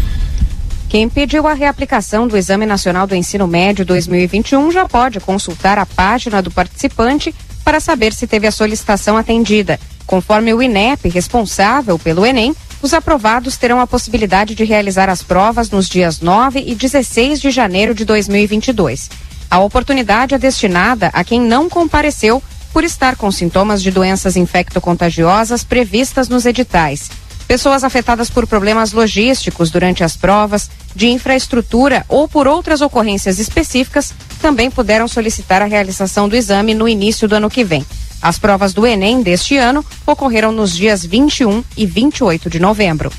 [0.95, 5.85] Quem pediu a reaplicação do Exame Nacional do Ensino Médio 2021 já pode consultar a
[5.85, 9.77] página do participante para saber se teve a solicitação atendida.
[10.07, 15.69] Conforme o INEP, responsável pelo Enem, os aprovados terão a possibilidade de realizar as provas
[15.69, 19.09] nos dias 9 e 16 de janeiro de 2022.
[19.51, 25.61] A oportunidade é destinada a quem não compareceu por estar com sintomas de doenças infectocontagiosas
[25.61, 27.09] previstas nos editais.
[27.47, 34.13] Pessoas afetadas por problemas logísticos durante as provas, de infraestrutura ou por outras ocorrências específicas
[34.41, 37.85] também puderam solicitar a realização do exame no início do ano que vem.
[38.21, 43.11] As provas do Enem deste ano ocorreram nos dias 21 e 28 de novembro.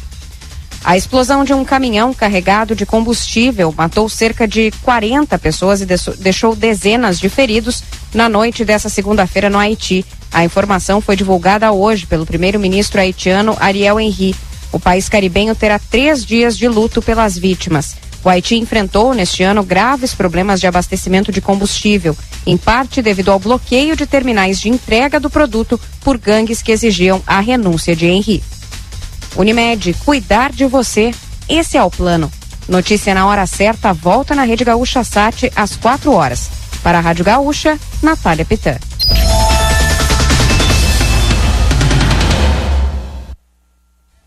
[0.86, 5.86] A explosão de um caminhão carregado de combustível matou cerca de 40 pessoas e
[6.20, 7.82] deixou dezenas de feridos
[8.14, 10.06] na noite dessa segunda-feira no Haiti.
[10.32, 14.32] A informação foi divulgada hoje pelo primeiro-ministro haitiano Ariel Henry.
[14.70, 17.96] O país caribenho terá três dias de luto pelas vítimas.
[18.22, 23.40] O Haiti enfrentou neste ano graves problemas de abastecimento de combustível, em parte devido ao
[23.40, 28.40] bloqueio de terminais de entrega do produto por gangues que exigiam a renúncia de Henry.
[29.36, 31.12] Unimed, cuidar de você.
[31.48, 32.30] Esse é o plano.
[32.68, 36.50] Notícia na hora certa, volta na Rede Gaúcha Sat às 4 horas.
[36.82, 38.76] Para a Rádio Gaúcha, Natália Pitã.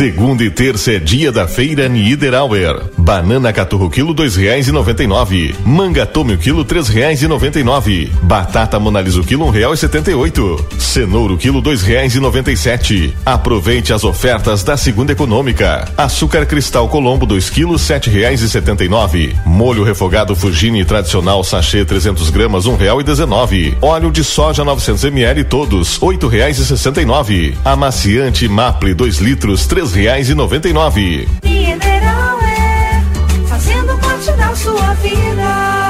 [0.00, 2.84] Segunda e terça é dia da feira Niederauer.
[2.96, 5.54] Banana caturro quilo dois reais e noventa e nove.
[5.62, 8.10] Manga tome o quilo três reais e noventa e nove.
[8.22, 10.64] Batata monalisa o quilo um real e setenta e oito.
[10.78, 13.14] Cenouro quilo dois reais e noventa e sete.
[13.26, 15.86] Aproveite as ofertas da segunda econômica.
[15.98, 19.36] Açúcar cristal Colombo dois quilos sete reais e setenta e nove.
[19.44, 23.76] Molho refogado Fugini tradicional sachê 300 gramas um real e dezenove.
[23.82, 27.54] Óleo de soja 900 ml todos oito reais e sessenta e nove.
[27.62, 31.28] Amaciante Maple 2 litros três reais e noventa e nove.
[31.42, 33.02] Mineral é
[33.48, 35.89] fazendo parte da sua vida.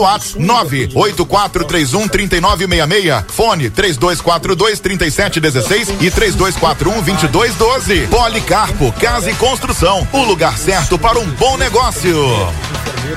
[0.00, 3.24] WhatsApp 98431 3966.
[3.28, 8.06] Fone 3242 3716 e 3241 2212.
[8.08, 10.06] Policarpo Casa e Construção.
[10.12, 12.16] O lugar certo para um bom negócio.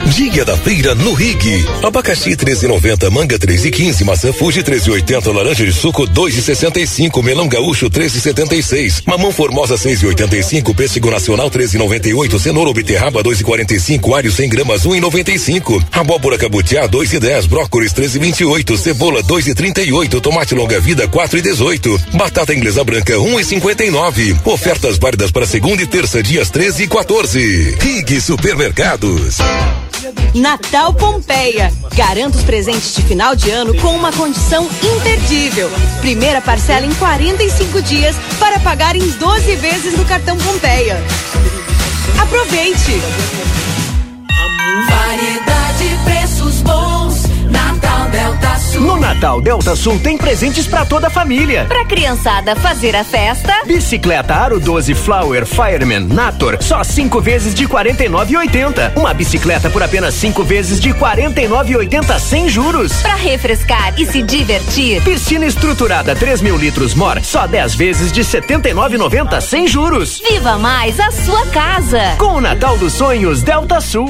[0.08, 1.65] Dia da feira no Rig.
[1.84, 9.32] Abacaxi 13,90, manga 3,15, maçã Fuji 13,80, laranja de suco 2,65, melão gaúcho 13,76, mamão
[9.32, 16.38] formosa 6,85, pêssego nacional 13,98, cenoura ou beterraba 2,45, alho 100 gramas 1,95, abóbora
[16.74, 24.39] cabutiá 2,10, brócolis 13,28, cebola 2,38, tomate longa vida 4,18, batata inglesa branca 1,59.
[24.45, 27.78] Ofertas válidas para segunda e terça, dias 13 e 14.
[27.80, 29.38] Rig Supermercados.
[30.34, 31.71] Natal Pompeia.
[31.95, 34.67] Garanta os presentes de final de ano com uma condição
[34.97, 35.69] imperdível.
[36.01, 40.97] Primeira parcela em 45 dias para pagar em 12 vezes no cartão Pompeia.
[42.19, 42.99] Aproveite!
[44.89, 46.22] Variedade, preços
[46.64, 47.24] bons.
[47.49, 48.82] Natal Delta Sul.
[48.82, 51.66] No Natal Delta Sul tem presentes pra toda a família.
[51.66, 53.53] Pra criançada fazer a festa.
[53.66, 58.97] Bicicleta Aro 12 Flower Fireman Nator, só cinco vezes de 49,80.
[58.97, 62.93] Uma bicicleta por apenas cinco vezes de 49,80 sem juros.
[63.01, 65.01] Pra refrescar e se divertir.
[65.03, 70.22] Piscina estruturada 3 mil litros Mor, só 10 vezes de 79,90 sem juros.
[70.28, 72.16] Viva mais a sua casa.
[72.18, 74.09] Com o Natal dos Sonhos Delta Sul.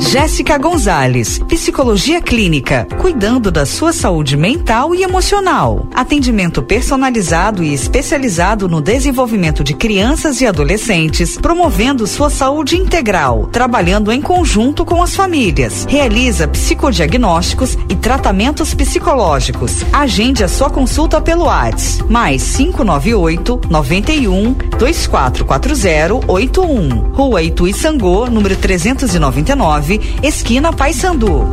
[0.00, 5.86] Jéssica Gonzalez, Psicologia Clínica, cuidando da sua saúde mental e emocional.
[5.94, 14.10] Atendimento personalizado e especializado no desenvolvimento de crianças e adolescentes, promovendo sua saúde integral, trabalhando
[14.10, 15.86] em conjunto com as famílias.
[15.88, 19.84] Realiza psicodiagnósticos e tratamentos psicológicos.
[19.92, 27.12] Agende a sua consulta pelo WhatsApp, mais 598 91 2440 81.
[27.12, 29.89] Rua Itu Sangô, número 399
[30.22, 31.48] esquina Paysandu.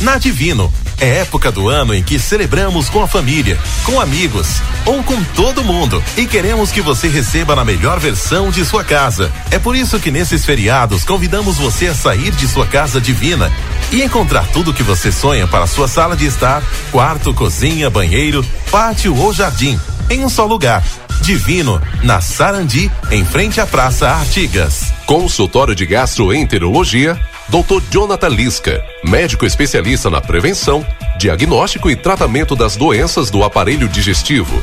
[0.00, 4.46] Na Divino, é época do ano em que celebramos com a família, com amigos
[4.84, 9.32] ou com todo mundo e queremos que você receba na melhor versão de sua casa.
[9.50, 13.50] É por isso que nesses feriados convidamos você a sair de sua casa divina
[13.90, 16.62] e encontrar tudo que você sonha para sua sala de estar,
[16.92, 20.82] quarto, cozinha, banheiro, pátio ou jardim, em um só lugar.
[21.20, 24.92] Divino, na Sarandi, em frente à Praça Artigas.
[25.06, 27.18] Consultório de Gastroenterologia,
[27.48, 27.82] Dr.
[27.90, 30.84] Jonathan Lisca, médico especialista na prevenção,
[31.18, 34.62] diagnóstico e tratamento das doenças do aparelho digestivo.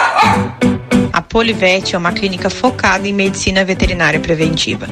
[1.13, 4.87] A Polivete é uma clínica focada em medicina veterinária preventiva,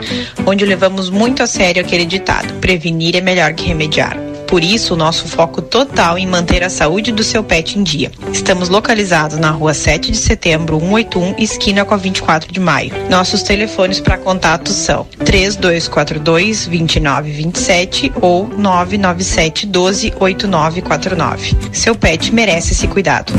[0.46, 4.18] onde levamos muito a sério aquele ditado: prevenir é melhor que remediar.
[4.50, 8.12] Por isso, o nosso foco total em manter a saúde do seu pet em dia.
[8.34, 12.92] Estamos localizados na rua 7 de setembro, 181, esquina com a 24 de maio.
[13.12, 21.56] Nossos telefones para contato são 3242 2927 ou 997 12 8949.
[21.72, 23.32] Seu pet merece esse cuidado.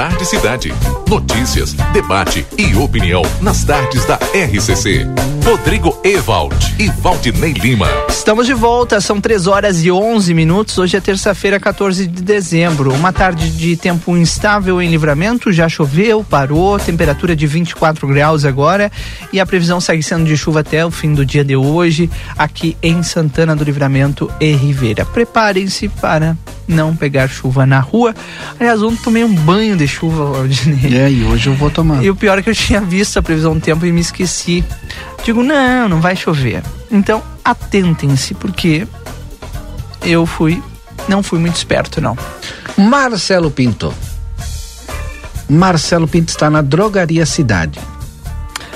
[0.00, 0.72] Tarde Cidade.
[1.08, 5.06] Notícias, debate e opinião nas tardes da RCC.
[5.44, 7.88] Rodrigo Evald e Valdinei Lima.
[8.08, 10.78] Estamos de volta, são 3 horas e 11 minutos.
[10.78, 12.92] Hoje é terça-feira, 14 de dezembro.
[12.92, 18.92] Uma tarde de tempo instável em livramento, já choveu, parou, temperatura de 24 graus agora
[19.32, 22.76] e a previsão segue sendo de chuva até o fim do dia de hoje, aqui
[22.82, 25.04] em Santana do Livramento e Ribeira.
[25.04, 26.36] Preparem-se para
[26.70, 28.14] não pegar chuva na rua.
[28.58, 30.90] Aliás, ontem tomei um banho de chuva, Valdinei.
[31.00, 32.02] É, e hoje eu vou tomar.
[32.02, 34.64] E o pior é que eu tinha visto a previsão do tempo e me esqueci.
[35.24, 36.62] Digo, não, não vai chover.
[36.90, 38.86] Então, atentem-se, porque
[40.02, 40.62] eu fui,
[41.08, 42.16] não fui muito esperto, não.
[42.76, 43.92] Marcelo Pinto.
[45.48, 47.78] Marcelo Pinto está na Drogaria Cidade.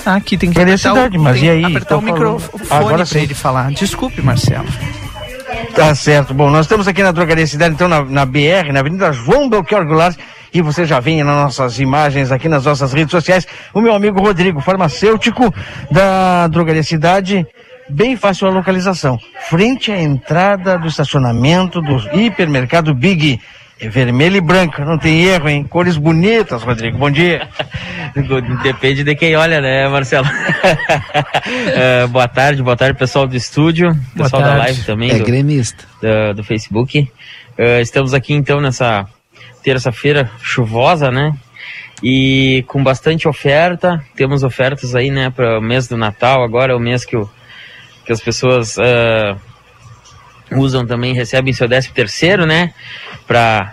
[0.05, 1.64] Ah, aqui tem que Drogaria apertar, Cidade, o, mas tem e aí?
[1.64, 3.72] apertar o microfone Agora para ele falar.
[3.72, 4.68] Desculpe, Marcelo.
[5.74, 6.35] Tá certo.
[6.35, 9.87] Bom, nós estamos aqui na Drogaria Cidade, então, na, na BR, na Avenida João Belchior
[9.87, 10.16] Goulart,
[10.55, 14.21] e você já vem nas nossas imagens aqui nas nossas redes sociais, o meu amigo
[14.21, 15.53] Rodrigo, farmacêutico
[15.91, 17.45] da Drogaria Cidade,
[17.91, 23.41] bem fácil a localização, frente à entrada do estacionamento do hipermercado Big,
[23.81, 25.65] é vermelha e branca, não tem erro, hein?
[25.65, 27.49] Cores bonitas, Rodrigo, bom dia.
[28.63, 30.29] Depende de quem olha, né, Marcelo?
[31.75, 34.65] Eh, boa tarde, boa tarde, pessoal do estúdio, Boa pessoal da tarde.
[34.67, 35.11] live também.
[35.11, 35.85] É do, gremista.
[36.01, 37.11] do, do Facebook.
[37.59, 39.09] Eh, estamos aqui então nessa
[39.65, 41.33] terça-feira chuvosa, né?
[42.03, 44.05] E com bastante oferta.
[44.15, 46.45] Temos ofertas aí, né, para o mês do Natal.
[46.45, 47.29] Agora é o mês que, o,
[48.05, 49.35] que as pessoas eh,
[50.53, 52.75] usam também, recebem seu 13 terceiro, né?
[53.27, 53.73] Para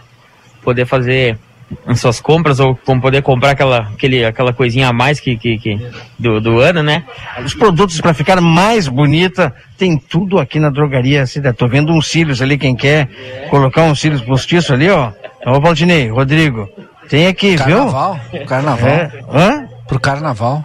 [0.64, 1.38] poder fazer
[1.86, 5.58] as suas compras ou com poder comprar aquela, aquele, aquela coisinha a mais que, que,
[5.58, 5.80] que
[6.18, 7.04] do, do ano, né?
[7.44, 11.58] Os produtos para ficar mais bonita, tem tudo aqui na drogaria Cidade.
[11.58, 13.10] Tô vendo uns cílios ali, quem quer
[13.50, 15.12] colocar uns cílios postiços ali, ó.
[15.46, 16.70] Ô, Valdinei, Rodrigo,
[17.10, 18.46] tem aqui, Carnaval, viu?
[18.46, 18.90] carnaval.
[18.90, 19.12] É.
[19.32, 19.68] Hã?
[19.88, 20.64] Pro carnaval.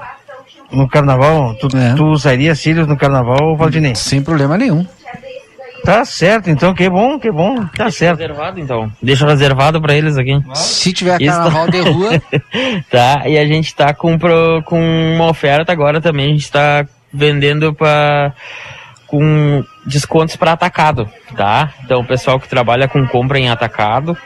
[0.71, 3.95] No carnaval, tu, tu usaria cílios no carnaval, Valdinei?
[3.95, 4.87] Sem problema nenhum.
[5.85, 8.19] Tá certo, então, que bom, que bom, tá Deixa certo.
[8.19, 8.93] reservado, então.
[9.01, 10.33] Deixa reservado para eles aqui.
[10.55, 12.21] Se tiver Isso carnaval de rua,
[12.91, 14.81] tá, e a gente tá com, pro, com
[15.15, 18.33] uma oferta agora também, a gente tá vendendo para
[19.07, 21.73] com descontos para atacado, tá?
[21.85, 24.19] Então, o pessoal que trabalha com compra em atacado,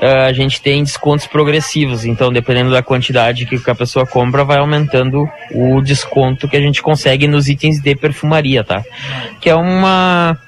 [0.00, 2.04] a gente tem descontos progressivos.
[2.04, 6.82] Então, dependendo da quantidade que a pessoa compra, vai aumentando o desconto que a gente
[6.82, 8.84] consegue nos itens de perfumaria, tá?
[9.40, 10.38] Que é uma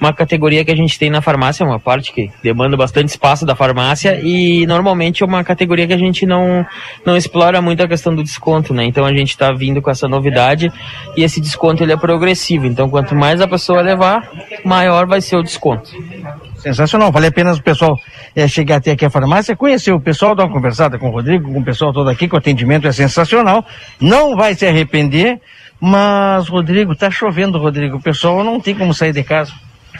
[0.00, 3.54] uma categoria que a gente tem na farmácia, uma parte que demanda bastante espaço da
[3.54, 6.64] farmácia e normalmente é uma categoria que a gente não,
[7.04, 8.84] não explora muito a questão do desconto, né?
[8.84, 10.70] Então a gente está vindo com essa novidade
[11.16, 12.66] e esse desconto ele é progressivo.
[12.66, 14.30] Então quanto mais a pessoa levar,
[14.64, 15.90] maior vai ser o desconto.
[16.58, 17.96] Sensacional, vale a pena o pessoal
[18.34, 21.52] eh, chegar até aqui a farmácia, conhecer o pessoal, dar uma conversada com o Rodrigo,
[21.52, 23.64] com o pessoal todo aqui, que o atendimento é sensacional,
[24.00, 25.40] não vai se arrepender,
[25.80, 29.52] mas, Rodrigo, tá chovendo, Rodrigo, o pessoal não tem como sair de casa.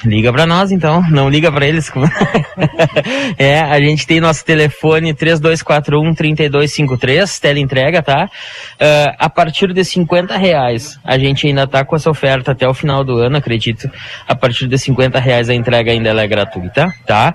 [0.04, 1.90] Liga pra nós então, não liga pra eles.
[3.38, 8.28] é, a gente tem nosso telefone 3241 3253, teleentrega, tá?
[8.80, 12.74] Ah, a partir de 50 reais, a gente ainda tá com essa oferta até o
[12.74, 13.90] final do ano, acredito.
[14.26, 17.34] A partir de 50 reais a entrega ainda é gratuita, tá?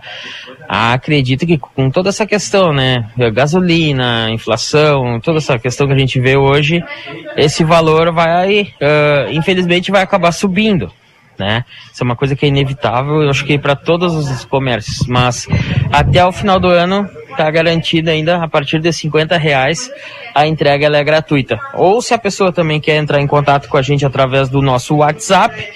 [0.67, 3.09] Acredito que com toda essa questão, né?
[3.33, 6.83] Gasolina, inflação, toda essa questão que a gente vê hoje,
[7.35, 10.91] esse valor vai, ah, infelizmente, vai acabar subindo
[11.41, 11.65] né?
[11.91, 15.47] Isso é uma coisa que é inevitável, eu acho que para todos os comércios, mas
[15.91, 19.89] até o final do ano está garantida ainda a partir de 50 reais
[20.35, 21.59] a entrega é gratuita.
[21.73, 24.97] Ou se a pessoa também quer entrar em contato com a gente através do nosso
[24.97, 25.67] WhatsApp,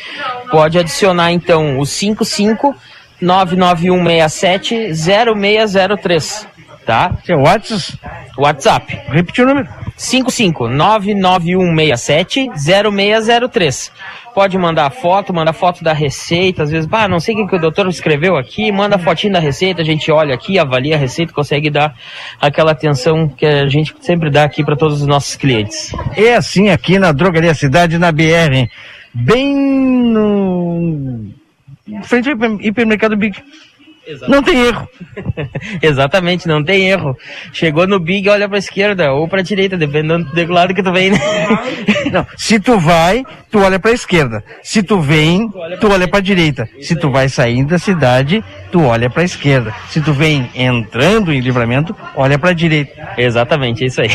[0.51, 2.75] pode adicionar então o 55
[3.19, 6.47] 99167 0603,
[6.85, 7.11] tá?
[7.29, 7.99] O WhatsApp?
[8.37, 9.01] WhatsApp.
[9.09, 9.67] Repetir o número.
[9.97, 13.91] 55 99167 0603.
[14.35, 17.55] Pode mandar foto, manda foto da receita, às vezes, ah, não sei o que, que
[17.55, 21.31] o doutor escreveu aqui, manda fotinho da receita, a gente olha aqui, avalia a receita,
[21.31, 21.95] consegue dar
[22.41, 25.93] aquela atenção que a gente sempre dá aqui para todos os nossos clientes.
[26.17, 28.67] É assim aqui na Drogaria Cidade, na BR,
[29.13, 31.29] bem no...
[32.03, 33.41] frente ao hiper- hipermercado Big.
[34.27, 34.87] Não tem erro.
[35.81, 37.17] Exatamente, não tem erro.
[37.51, 41.11] Chegou no Big, olha pra esquerda ou pra direita, dependendo do lado que tu vem,
[41.11, 41.19] né?
[42.11, 44.43] Não, se tu vai, tu olha pra esquerda.
[44.61, 45.49] Se tu vem,
[45.79, 46.67] tu olha pra direita.
[46.81, 49.73] Se tu vai saindo da cidade, tu olha pra esquerda.
[49.89, 52.91] Se tu vem entrando em livramento, olha pra direita.
[53.17, 54.09] Exatamente, é isso aí.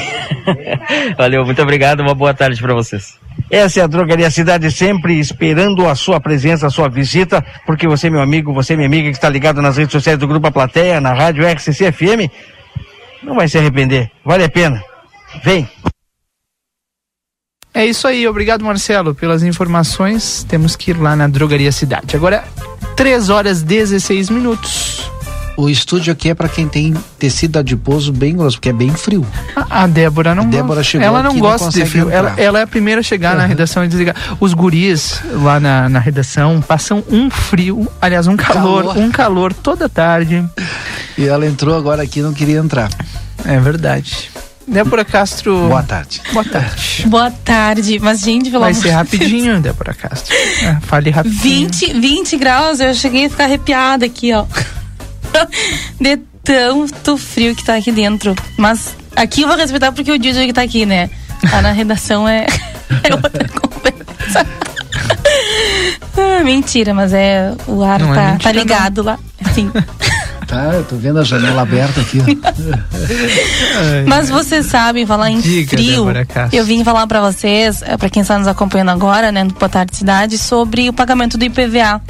[1.16, 3.18] Valeu, muito obrigado, uma boa tarde pra vocês.
[3.50, 8.08] Essa é a Drogaria Cidade, sempre esperando a sua presença, a sua visita, porque você,
[8.08, 11.00] meu amigo, você, minha amiga, que está ligado nas redes sociais do Grupo A Plateia,
[11.00, 12.30] na rádio RCC FM,
[13.22, 14.10] Não vai se arrepender.
[14.24, 14.82] Vale a pena.
[15.42, 15.68] Vem.
[17.74, 20.44] É isso aí, obrigado Marcelo pelas informações.
[20.44, 22.16] Temos que ir lá na Drogaria Cidade.
[22.16, 22.44] Agora,
[22.96, 25.10] 3 horas 16 minutos.
[25.56, 29.26] O estúdio aqui é para quem tem tecido adiposo bem grosso, porque é bem frio.
[29.54, 30.84] A, a Débora não A Débora gosta.
[30.84, 32.08] chegou Ela não aqui e não gosta de frio.
[32.10, 33.48] Ela, ela é a primeira a chegar na Uhum.
[33.48, 34.14] redação e desligar.
[34.40, 38.98] Os guris lá na, na redação passam um frio, aliás, um calor, Calor.
[38.98, 40.42] um calor toda tarde.
[41.18, 42.88] E ela entrou agora aqui e não queria entrar.
[43.44, 44.30] É verdade.
[44.66, 45.68] Débora Castro.
[45.68, 46.22] Boa tarde.
[46.32, 47.04] Boa tarde.
[47.08, 47.98] Boa tarde.
[47.98, 50.34] Mas, gente, pelo Vai ser de rapidinho, Débora Castro.
[50.34, 51.68] É, fale rapidinho.
[51.68, 54.46] 20, 20 graus, eu cheguei a ficar arrepiada aqui, ó.
[56.00, 58.34] De tanto frio que tá aqui dentro.
[58.56, 61.10] Mas aqui eu vou respeitar porque o Didi que tá aqui, né?
[61.50, 62.46] Lá na redação é,
[63.04, 64.46] é outra conversa.
[66.16, 67.54] Ah, mentira, mas é.
[67.66, 69.18] O ar Não é tá, mentira, tá ligado lá.
[69.40, 69.70] Enfim.
[70.50, 72.18] Tá, eu tô vendo a janela aberta aqui.
[74.08, 76.06] Mas vocês sabem falar em Diga, frio.
[76.52, 79.68] Eu vim falar pra vocês, eh, pra quem está nos acompanhando agora, né, no Boa
[79.68, 82.02] Tarde Cidade, sobre o pagamento do IPVA.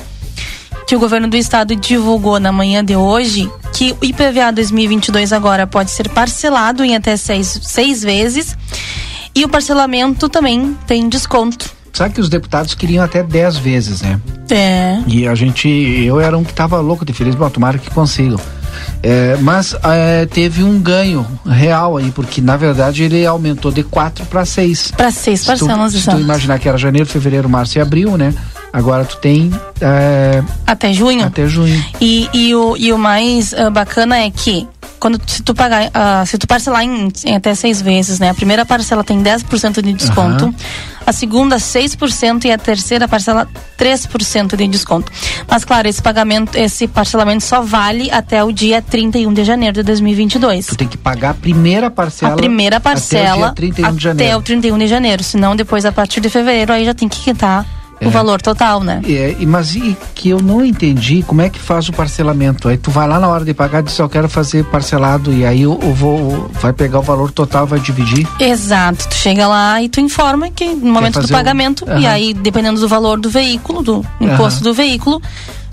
[0.91, 5.64] Que o governo do estado divulgou na manhã de hoje que o IPVA 2022 agora
[5.64, 8.59] pode ser parcelado em até seis, seis vezes
[9.32, 11.70] e o parcelamento também tem desconto.
[11.93, 14.20] Sabe que os deputados queriam até 10 vezes, né?
[14.51, 14.99] É.
[15.07, 18.41] E a gente, eu era um que tava louco de feliz, bom, tomara que consigam.
[19.01, 24.26] É, mas é, teve um ganho real aí, porque na verdade ele aumentou de 4
[24.26, 24.91] para 6.
[24.97, 28.16] Para seis parcelas, Se tu, se tu imaginar que era janeiro, fevereiro, março e abril,
[28.16, 28.34] né?
[28.73, 29.51] Agora tu tem
[29.81, 31.25] é, Até junho.
[31.25, 31.85] até junho.
[32.01, 34.66] E, e, o, e o mais ah, bacana é que
[35.01, 38.29] quando se tu pagar, ah, se tu parcelar em, em até seis vezes, né?
[38.29, 40.55] A primeira parcela tem 10% de desconto, Aham.
[41.07, 43.49] a segunda 6% e a terceira parcela
[43.79, 45.11] 3% de desconto.
[45.49, 49.83] Mas claro, esse pagamento, esse parcelamento só vale até o dia 31 de janeiro de
[49.83, 50.66] 2022.
[50.66, 52.35] Tu tem que pagar a primeira parcela.
[52.35, 54.39] A primeira parcela Até o dia 31 de até janeiro.
[54.39, 57.64] o 31 de janeiro, senão depois a partir de fevereiro aí já tem que quitar
[58.01, 58.07] É.
[58.07, 59.03] o valor total, né?
[59.07, 62.68] É, mas e que eu não entendi como é que faz o parcelamento.
[62.68, 65.44] Aí tu vai lá na hora de pagar e diz, eu quero fazer parcelado e
[65.44, 68.26] aí eu, eu vou vai pegar o valor total, vai dividir.
[68.38, 72.07] Exato, tu chega lá e tu informa que no momento do fazer o- pagamento, e
[72.07, 75.20] aí, dependendo do valor do veículo, do imposto do veículo,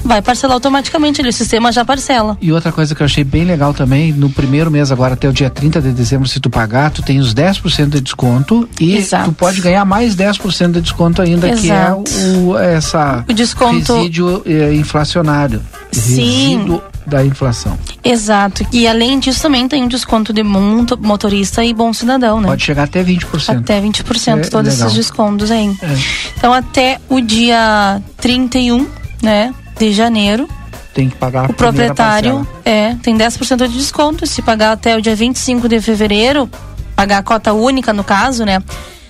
[0.08, 2.38] vai parcelar automaticamente ali, o sistema já parcela.
[2.42, 5.34] E outra coisa que eu achei bem legal também, no primeiro mês agora até o
[5.34, 9.26] dia 30 de dezembro, se tu pagar, tu tem os 10% de desconto e Exato.
[9.26, 12.04] tu pode ganhar mais 10% de desconto ainda, Exato.
[12.04, 15.62] que é o essa O desconto- resíduo eh, inflacionário.
[15.92, 16.56] Sim.
[16.58, 17.78] Resíduo da inflação.
[18.04, 18.66] Exato.
[18.72, 22.48] E além disso, também tem um desconto de motorista e bom cidadão, né?
[22.48, 23.60] Pode chegar até 20%.
[23.60, 24.88] Até 20%, É todos legal.
[24.88, 25.74] esses descontos aí.
[25.82, 25.96] É.
[26.38, 28.86] Então, até o dia 31,
[29.24, 30.48] né, de janeiro,
[30.94, 32.62] Tem que pagar a o proprietário parcela.
[32.66, 34.26] é, tem 10% de desconto.
[34.26, 36.50] Se pagar até o dia 25 de fevereiro,
[36.96, 38.62] pagar a cota única no caso, né?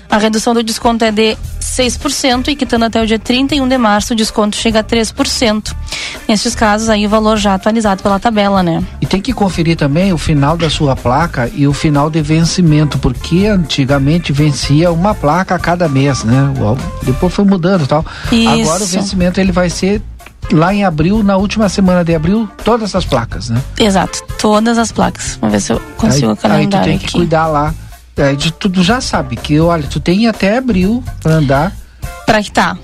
[0.10, 4.14] A redução do desconto é de 6% e quitando até o dia 31 de março,
[4.14, 5.76] o desconto chega a 3%.
[6.28, 8.82] Nesses casos aí o valor já atualizado pela tabela, né?
[9.02, 12.98] E tem que conferir também o final da sua placa e o final de vencimento,
[12.98, 16.54] porque antigamente vencia uma placa a cada mês, né?
[17.04, 18.06] Depois foi mudando e tal.
[18.32, 18.50] Isso.
[18.50, 20.02] Agora o vencimento ele vai ser
[20.52, 23.62] lá em abril, na última semana de abril, todas as placas, né?
[23.80, 25.38] Exato, todas as placas.
[25.42, 27.18] Vamos ver se eu consigo aí, calendário aí tu tem que aqui.
[27.18, 27.74] cuidar lá.
[28.18, 31.76] Aí de, tu tu já sabe que, olha, tu tem até abril pra andar.
[32.26, 32.78] Pra que tá?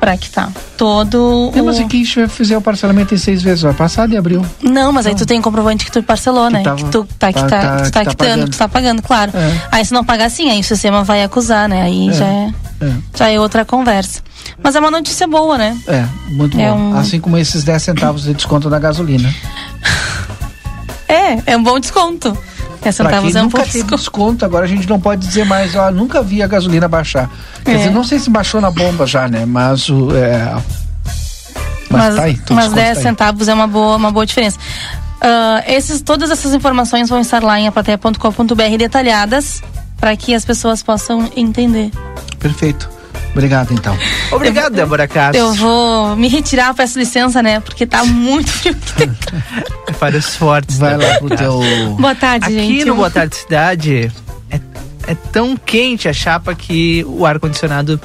[0.00, 0.48] Pra que tá.
[0.76, 1.50] Todo.
[1.54, 4.44] É, mas o- se quem fizer o parcelamento em seis vezes, vai passar de abril.
[4.62, 6.62] Não, mas aí tu tem comprovante que tu parcelou, né?
[6.62, 8.44] tava- que tu tá, que tá- tá, tá- tu tá tá quitando, pagando.
[8.44, 9.32] que tu tá pagando, claro.
[9.34, 9.60] É.
[9.72, 11.82] Aí se não pagar assim, aí o sistema vai acusar, né?
[11.82, 12.12] Aí É.
[12.12, 12.50] já, é,
[12.82, 12.92] É.
[13.16, 14.20] já é outra conversa.
[14.62, 15.76] Mas é uma notícia boa, né?
[15.88, 16.76] É, muito É bom.
[16.78, 19.32] um- Assim como esses 10 centavos de desconto na gasolina.
[21.08, 22.36] É, é um bom desconto.
[22.82, 24.44] 10 Pra centavos é um nunca teve desconto.
[24.44, 27.30] agora a gente não pode dizer mais, ó, nunca vi a gasolina baixar.
[27.64, 27.76] Quer É.
[27.78, 29.44] dizer, não sei se baixou na bomba já, né?
[29.46, 30.14] Mas o.
[30.16, 30.52] É,
[31.90, 34.24] mas, Mas, tá aí, todo mas desconto 10 tá centavos é uma boa, uma boa
[34.26, 34.58] diferença.
[35.20, 39.62] Ah, esses, todas essas informações vão estar lá em aplateia.com.br detalhadas
[40.00, 41.90] para que as pessoas possam entender.
[42.40, 42.90] Perfeito.
[43.32, 43.96] Obrigado, então.
[44.30, 45.38] Obrigado, Débora Castro.
[45.38, 47.60] Eu vou me retirar, peço licença, né?
[47.60, 48.76] Porque tá muito frio.
[49.98, 50.78] Para os fortes.
[50.78, 51.60] Vai Débora lá pro teu.
[51.98, 52.84] Boa tarde, Aqui gente.
[52.84, 54.12] no Boa Tarde Cidade
[54.50, 54.60] é,
[55.06, 58.00] é tão quente a chapa que o ar-condicionado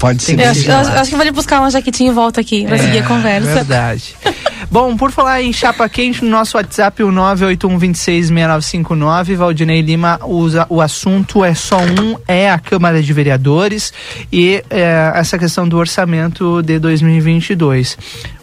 [0.00, 2.66] Pode ser Eu acho, eu acho- que eu vou buscar uma jaquetinha e volto aqui
[2.66, 3.50] pra seguir a conversa.
[3.50, 4.16] É Verdade.
[4.70, 10.80] Bom, por falar em chapa quente, no nosso WhatsApp, o 981266959, Valdinei Lima usa o
[10.80, 13.92] assunto é só um, é a Câmara de Vereadores
[14.32, 17.98] e é, essa questão do orçamento de 2022.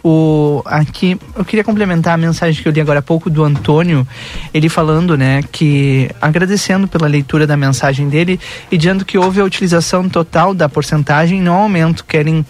[0.09, 4.07] O, aqui, eu queria complementar a mensagem que eu li agora há pouco do Antônio,
[4.53, 8.39] ele falando, né, que agradecendo pela leitura da mensagem dele
[8.71, 12.45] e dizendo que houve a utilização total da porcentagem, não aumento, querem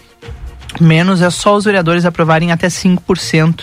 [0.80, 3.62] menos, é só os vereadores aprovarem até 5%.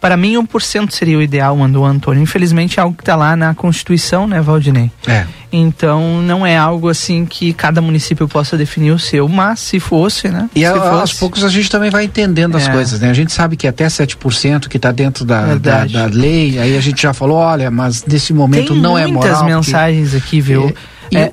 [0.00, 2.22] Para mim, 1% seria o ideal, mandou o Antônio.
[2.22, 4.92] Infelizmente, é algo que está lá na Constituição, né, Valdinei?
[5.08, 5.26] É.
[5.52, 10.28] Então, não é algo assim que cada município possa definir o seu, mas se fosse,
[10.28, 10.48] né?
[10.54, 12.70] E se a, fosse, aos poucos a gente também vai entendendo as É.
[12.72, 13.10] coisas, né?
[13.10, 16.80] A gente sabe que até 7% que está dentro da, da, da lei, aí a
[16.80, 19.38] gente já falou, olha, mas nesse momento Tem não é muitas moral.
[19.40, 20.72] porque- mensagens aqui, viu?
[21.10, 21.32] E- É,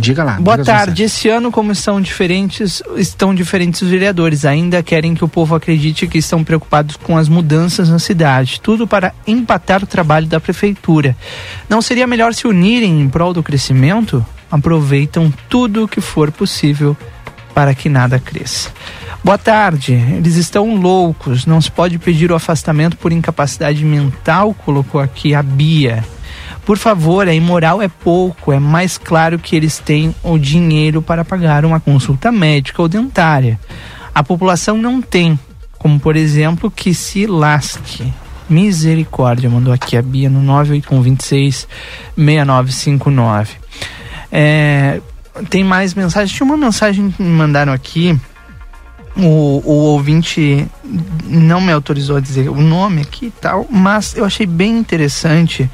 [0.00, 0.40] Diga lá.
[0.40, 1.02] Boa diga tarde.
[1.02, 4.44] Esse ano, como estão diferentes, estão diferentes os vereadores.
[4.44, 8.60] Ainda querem que o povo acredite que estão preocupados com as mudanças na cidade.
[8.60, 11.16] Tudo para empatar o trabalho da prefeitura.
[11.68, 14.24] Não seria melhor se unirem em prol do crescimento?
[14.50, 16.96] Aproveitam tudo o que for possível
[17.54, 18.70] para que nada cresça.
[19.24, 19.92] Boa tarde.
[19.92, 21.46] Eles estão loucos.
[21.46, 26.04] Não se pode pedir o afastamento por incapacidade mental, colocou aqui a Bia.
[26.66, 31.24] Por favor, a imoral é pouco, é mais claro que eles têm o dinheiro para
[31.24, 33.56] pagar uma consulta médica ou dentária.
[34.12, 35.38] A população não tem,
[35.78, 38.12] como por exemplo, que se lasque.
[38.50, 41.68] Misericórdia, mandou aqui a Bia no 98126
[42.16, 43.54] 6959.
[44.32, 45.00] É,
[45.48, 46.36] tem mais mensagens?
[46.36, 48.18] Tinha uma mensagem que me mandaram aqui.
[49.16, 50.66] O, o ouvinte
[51.24, 55.70] não me autorizou a dizer o nome aqui e tal, mas eu achei bem interessante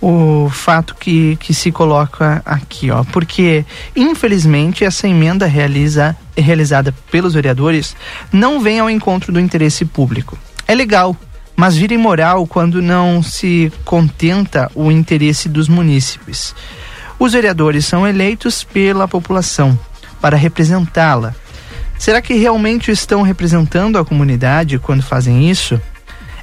[0.00, 3.64] o fato que, que se coloca aqui, ó, porque
[3.96, 7.96] infelizmente essa emenda realiza, realizada pelos vereadores
[8.32, 10.38] não vem ao encontro do interesse público.
[10.66, 11.16] É legal,
[11.56, 16.54] mas vira imoral quando não se contenta o interesse dos munícipes.
[17.18, 19.76] Os vereadores são eleitos pela população
[20.20, 21.34] para representá-la.
[21.98, 25.80] Será que realmente estão representando a comunidade quando fazem isso?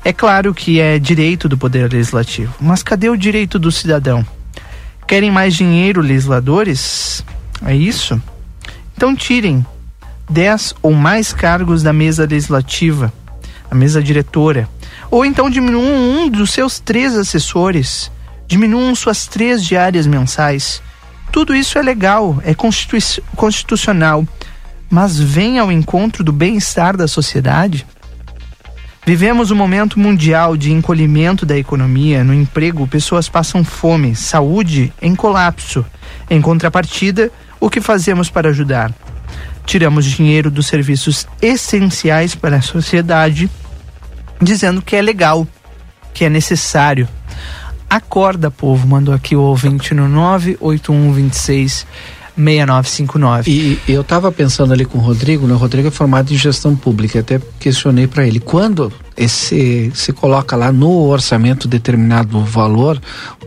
[0.05, 4.23] É claro que é direito do Poder Legislativo, mas cadê o direito do cidadão?
[5.07, 7.25] Querem mais dinheiro, legisladores?
[7.65, 8.21] É isso?
[8.95, 9.65] Então tirem
[10.29, 13.11] 10 ou mais cargos da mesa legislativa,
[13.71, 14.69] a mesa diretora.
[15.09, 18.11] Ou então diminuam um dos seus três assessores,
[18.47, 20.83] diminuam suas três diárias mensais.
[21.31, 22.53] Tudo isso é legal, é
[23.35, 24.23] constitucional,
[24.87, 27.87] mas vem ao encontro do bem-estar da sociedade?
[29.05, 32.23] Vivemos um momento mundial de encolhimento da economia.
[32.23, 35.85] No emprego, pessoas passam fome, saúde em colapso.
[36.27, 38.91] Em contrapartida, o que fazemos para ajudar?
[39.63, 43.47] Tiramos dinheiro dos serviços essenciais para a sociedade,
[44.41, 45.47] dizendo que é legal,
[46.11, 47.07] que é necessário.
[47.87, 51.85] Acorda, povo, mandou aqui o ouvinte no 98126
[52.37, 53.49] 6959.
[53.49, 55.53] E eu estava pensando ali com o Rodrigo, né?
[55.53, 60.55] O Rodrigo é formado em gestão pública, até questionei para ele, quando esse se coloca
[60.55, 63.01] lá no orçamento determinado valor,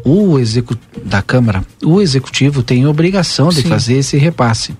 [0.05, 3.69] o execu da Câmara, o executivo tem obrigação de Sim.
[3.69, 4.75] fazer esse repasse.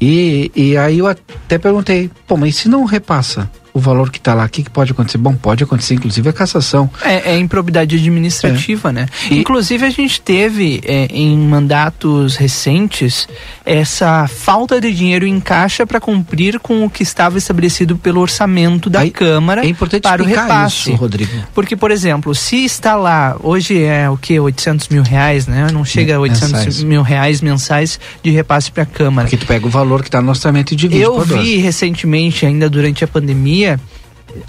[0.00, 4.34] E, e aí eu até perguntei, pô, mas se não repassa o valor que está
[4.34, 5.18] lá, o que, que pode acontecer?
[5.18, 6.90] Bom, pode acontecer inclusive a cassação.
[7.02, 9.06] É, é improbidade administrativa, né?
[9.30, 13.26] Inclusive, a gente teve é, em mandatos recentes
[13.64, 18.90] essa falta de dinheiro em caixa para cumprir com o que estava estabelecido pelo orçamento
[18.90, 20.90] da Câmara é importante para o repasse.
[20.90, 21.30] isso, Rodrigo.
[21.54, 24.38] Porque, por exemplo, se está lá, hoje é o que?
[24.38, 25.68] 800 mil reais, né?
[25.72, 26.82] Não chega a 800 Mensais.
[26.82, 29.28] mil reais mensais de repasse para a Câmara.
[29.28, 32.68] Porque tu pega o valor que está no orçamento e divide Eu vi recentemente, ainda
[32.68, 33.61] durante a pandemia,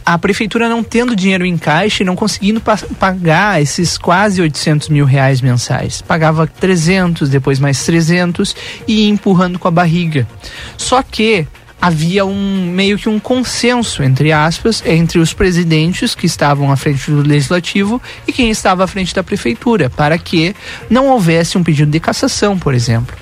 [0.06, 4.88] a prefeitura não tendo dinheiro em caixa e não conseguindo pa- pagar esses quase 800
[4.90, 6.02] mil reais mensais.
[6.02, 8.56] Pagava 300, depois mais 300
[8.88, 10.26] e ia empurrando com a barriga.
[10.78, 11.46] Só que
[11.82, 17.12] havia um meio que um consenso, entre aspas, entre os presidentes que estavam à frente
[17.12, 20.56] do legislativo e quem estava à frente da prefeitura, para que
[20.90, 23.14] não houvesse um pedido de cassação, por exemplo.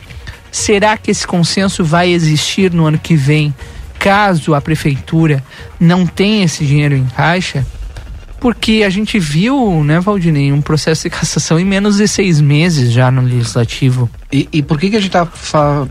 [0.51, 3.51] Será que esse consenso vai existir no ano que vem,
[4.01, 5.43] caso a prefeitura
[5.79, 7.65] não tenha esse dinheiro em caixa?
[8.39, 12.91] Porque a gente viu, né, Valdinei, um processo de cassação em menos de seis meses
[12.91, 14.09] já no legislativo.
[14.33, 15.27] E, e por que, que a gente está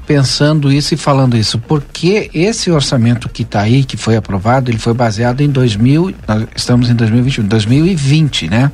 [0.04, 1.60] pensando isso e falando isso?
[1.60, 6.48] Porque esse orçamento que está aí, que foi aprovado, ele foi baseado em 2000, nós
[6.56, 8.72] estamos em 2021, 2020, né?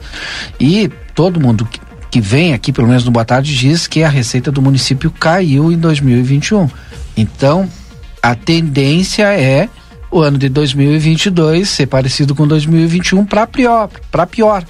[0.59, 1.79] E todo mundo que,
[2.11, 5.71] que vem aqui, pelo menos no Boa Tarde, diz que a receita do município caiu
[5.71, 6.71] em 2021.
[7.15, 7.69] Então,
[8.23, 9.69] a tendência é
[10.11, 14.65] o ano de 2022 ser parecido com 2021 para pior, para pior.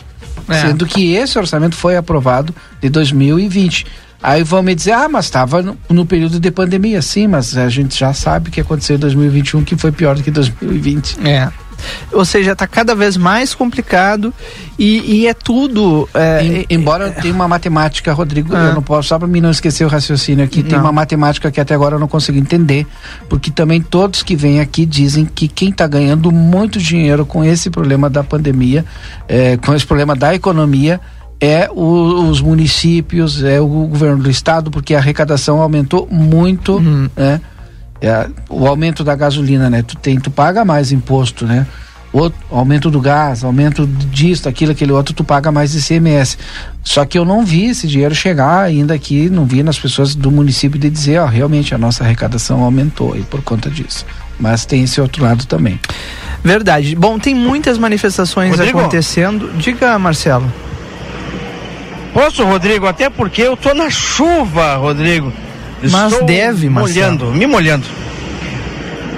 [0.49, 0.61] É.
[0.61, 3.87] Sendo que esse orçamento foi aprovado de 2020.
[4.23, 7.03] Aí vão me dizer, ah, mas estava no, no período de pandemia.
[7.03, 10.23] Sim, mas a gente já sabe o que aconteceu em 2021, que foi pior do
[10.23, 11.19] que 2020.
[11.25, 11.49] É.
[12.13, 14.33] Ou seja, está cada vez mais complicado
[14.79, 16.09] e, e é tudo.
[16.15, 18.67] é, Em- embora tenha uma matemática, Rodrigo, Ah.
[18.69, 20.85] eu não posso, só para mim não esquecer o raciocínio aqui, tem Não.
[20.85, 22.87] uma matemática que até agora eu não consigo entender,
[23.29, 27.71] porque também todos que vêm aqui dizem que quem está ganhando muito dinheiro com esse
[27.71, 28.85] problema da pandemia,
[29.29, 31.01] eh, com esse problema da economia,
[31.41, 36.81] é o- os municípios, é o governo do estado, porque a arrecadação aumentou muito,
[37.17, 37.41] né?
[38.01, 39.83] É, o aumento da gasolina, né?
[39.83, 41.67] Tu tem, tu paga mais imposto, né?
[42.13, 46.39] Outro, aumento do gás, aumento disso, aquilo, aquele outro, tu paga mais ICMS.
[46.83, 50.31] Só que eu não vi esse dinheiro chegar ainda aqui, não vi nas pessoas do
[50.31, 54.07] município de dizer, ó, realmente a nossa arrecadação aumentou e por conta disso.
[54.39, 55.81] Mas tem esse outro lado também.
[56.43, 56.95] Verdade.
[56.95, 58.79] Bom, tem muitas manifestações Rodrigo?
[58.79, 59.51] acontecendo.
[59.59, 60.51] Diga, Marcelo.
[62.15, 62.87] Posso, Rodrigo?
[62.87, 65.33] Até porque eu tô na chuva, Rodrigo.
[65.83, 67.17] Mas Estou deve, Marcelo.
[67.19, 67.87] molhando, me molhando.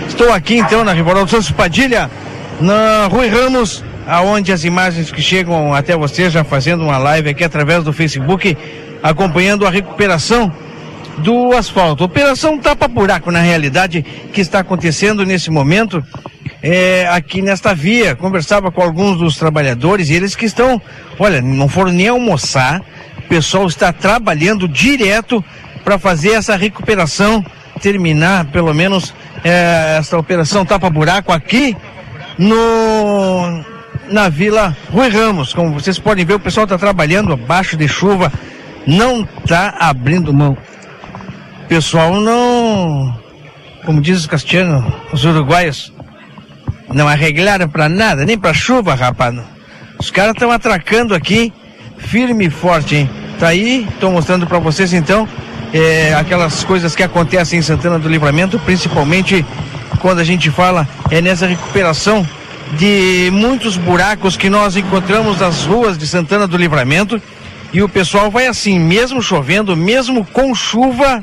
[0.09, 2.11] Estou aqui então na Rivaldo Santos Padilha,
[2.61, 7.44] na Rui Ramos, aonde as imagens que chegam até você já fazendo uma live aqui
[7.44, 8.56] através do Facebook,
[9.02, 10.52] acompanhando a recuperação
[11.18, 12.04] do asfalto.
[12.04, 14.02] Operação tapa buraco na realidade
[14.32, 16.02] que está acontecendo nesse momento
[16.62, 18.16] é, aqui nesta via.
[18.16, 20.80] Conversava com alguns dos trabalhadores e eles que estão,
[21.18, 22.80] olha, não foram nem almoçar.
[23.18, 25.44] O pessoal está trabalhando direto
[25.89, 27.43] para fazer essa recuperação,
[27.80, 31.74] terminar pelo menos é, essa operação tapa buraco aqui
[32.36, 33.64] no
[34.11, 35.55] na Vila Rui Ramos.
[35.55, 38.30] Como vocês podem ver, o pessoal está trabalhando abaixo de chuva,
[38.86, 40.59] não está abrindo mão.
[41.64, 43.18] O pessoal não,
[43.86, 45.91] como diz os castelhanos, os uruguaios,
[46.93, 49.34] não arreglaram para nada, nem para chuva, rapaz.
[49.99, 51.51] Os caras estão atracando aqui,
[51.97, 53.11] firme e forte, hein?
[53.41, 55.26] Tá aí, estou mostrando para vocês então
[55.73, 59.45] é, aquelas coisas que acontecem em Santana do Livramento, principalmente
[60.01, 62.27] quando a gente fala é nessa recuperação
[62.75, 67.21] de muitos buracos que nós encontramos nas ruas de Santana do Livramento.
[67.73, 71.23] E o pessoal vai assim, mesmo chovendo, mesmo com chuva.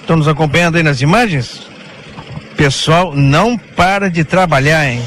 [0.00, 1.62] Estão nos acompanhando aí nas imagens?
[2.56, 5.02] Pessoal, não para de trabalhar, hein?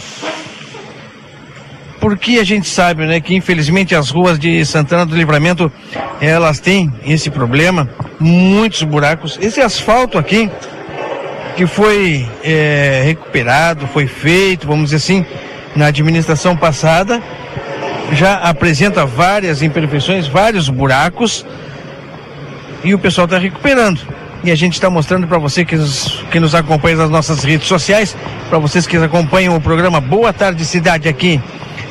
[2.00, 5.72] Porque a gente sabe, né, que infelizmente as ruas de Santana do Livramento,
[6.22, 7.90] elas têm esse problema,
[8.20, 9.38] muitos buracos.
[9.42, 10.50] Esse asfalto aqui,
[11.58, 15.26] que foi é, recuperado, foi feito, vamos dizer assim,
[15.76, 17.22] na administração passada,
[18.14, 21.46] já apresenta várias imperfeições, vários buracos,
[22.82, 24.00] e o pessoal está recuperando.
[24.42, 27.68] E a gente está mostrando para você que nos, que nos acompanha nas nossas redes
[27.68, 28.16] sociais,
[28.50, 31.42] para vocês que acompanham o programa Boa Tarde Cidade aqui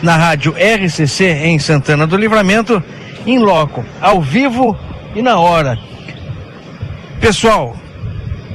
[0.02, 2.82] na rádio RCC em Santana do Livramento,
[3.26, 4.78] em loco, ao vivo
[5.14, 5.78] e na hora.
[7.20, 7.76] Pessoal,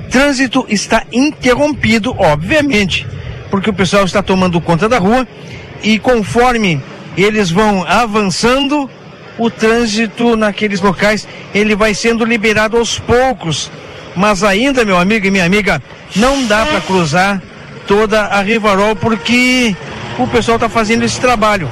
[0.09, 3.05] trânsito está interrompido, obviamente,
[3.49, 5.27] porque o pessoal está tomando conta da rua
[5.83, 6.81] e conforme
[7.17, 8.89] eles vão avançando,
[9.37, 13.71] o trânsito naqueles locais ele vai sendo liberado aos poucos.
[14.15, 15.81] Mas ainda, meu amigo e minha amiga,
[16.15, 17.41] não dá para cruzar
[17.87, 19.75] toda a Rivarol porque
[20.17, 21.69] o pessoal está fazendo esse trabalho.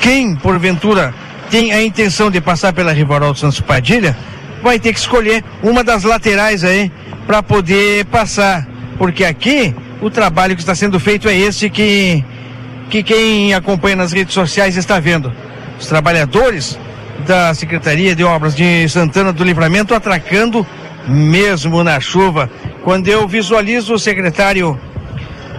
[0.00, 1.14] Quem, porventura,
[1.50, 4.16] tem a intenção de passar pela Rivarol Santos Padilha,
[4.62, 6.90] vai ter que escolher uma das laterais aí
[7.26, 8.66] para poder passar.
[8.98, 12.24] Porque aqui o trabalho que está sendo feito é esse que,
[12.88, 15.32] que quem acompanha nas redes sociais está vendo.
[15.78, 16.78] Os trabalhadores
[17.26, 20.66] da Secretaria de Obras de Santana do Livramento atracando
[21.06, 22.50] mesmo na chuva.
[22.84, 24.78] Quando eu visualizo o secretário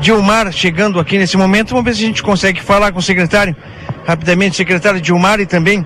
[0.01, 3.55] Dilmar chegando aqui nesse momento, vamos ver se a gente consegue falar com o secretário
[4.03, 5.85] rapidamente, secretário Dilmar e também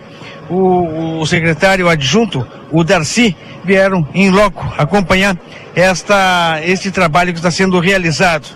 [0.49, 3.35] o, o secretário adjunto, o Darcy,
[3.65, 5.37] vieram em loco acompanhar
[5.75, 8.47] esta, este trabalho que está sendo realizado.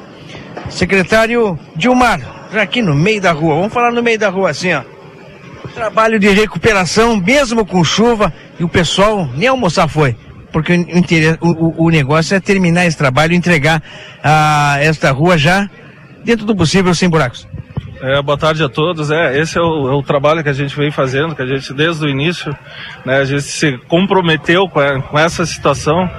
[0.69, 2.21] Secretário Dilmar,
[2.53, 4.81] já aqui no meio da rua, vamos falar no meio da rua assim, ó.
[5.73, 10.15] Trabalho de recuperação, mesmo com chuva, e o pessoal nem almoçar foi.
[10.51, 10.73] Porque
[11.41, 13.81] o, o- o- negócio é terminar esse trabalho e entregar
[14.23, 15.69] a esta rua já
[16.23, 17.47] dentro do possível sem buracos.
[18.01, 19.11] É, boa tarde a todos.
[19.11, 21.73] É, esse é o, é o trabalho que a gente vem fazendo, que a gente
[21.73, 22.55] desde o início,
[23.05, 26.09] né, a gente se comprometeu com, a- com essa situação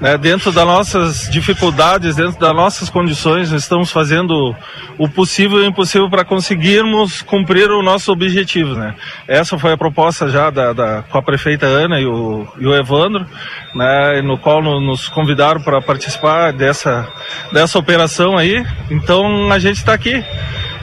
[0.00, 4.56] né, dentro das nossas dificuldades, dentro das nossas condições, estamos fazendo
[4.96, 8.74] o possível e o impossível para conseguirmos cumprir o nosso objetivo.
[8.74, 8.94] Né?
[9.28, 12.74] Essa foi a proposta já da, da com a prefeita Ana e o, e o
[12.74, 13.26] Evandro,
[13.74, 17.06] né, no qual no, nos convidaram para participar dessa,
[17.52, 18.64] dessa operação aí.
[18.90, 20.24] Então a gente está aqui,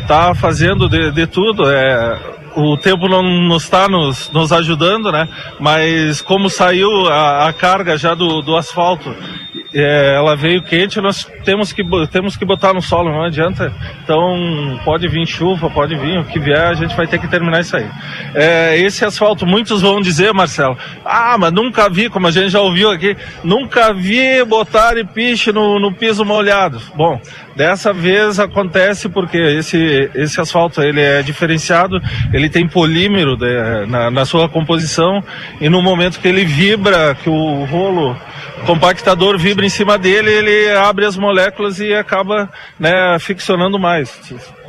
[0.03, 1.69] está fazendo de, de tudo.
[1.69, 2.19] É,
[2.55, 5.27] o tempo não, não está nos, nos ajudando, né?
[5.59, 9.15] Mas como saiu a, a carga já do, do asfalto,
[9.73, 13.73] é, ela veio quente, nós temos que, temos que botar no solo, não adianta.
[14.03, 17.61] Então pode vir chuva, pode vir o que vier, a gente vai ter que terminar
[17.61, 17.89] isso aí.
[18.35, 22.61] É, esse asfalto, muitos vão dizer, Marcelo, ah, mas nunca vi, como a gente já
[22.61, 26.79] ouviu aqui, nunca vi botar piche no, no piso molhado.
[26.95, 27.19] Bom,
[27.55, 32.01] Dessa vez acontece porque esse, esse asfalto ele é diferenciado,
[32.33, 35.23] ele tem polímero de, na, na sua composição
[35.61, 38.17] e no momento que ele vibra, que o rolo
[38.65, 42.49] compactador vibra em cima dele, ele abre as moléculas e acaba
[42.79, 44.09] né, ficcionando mais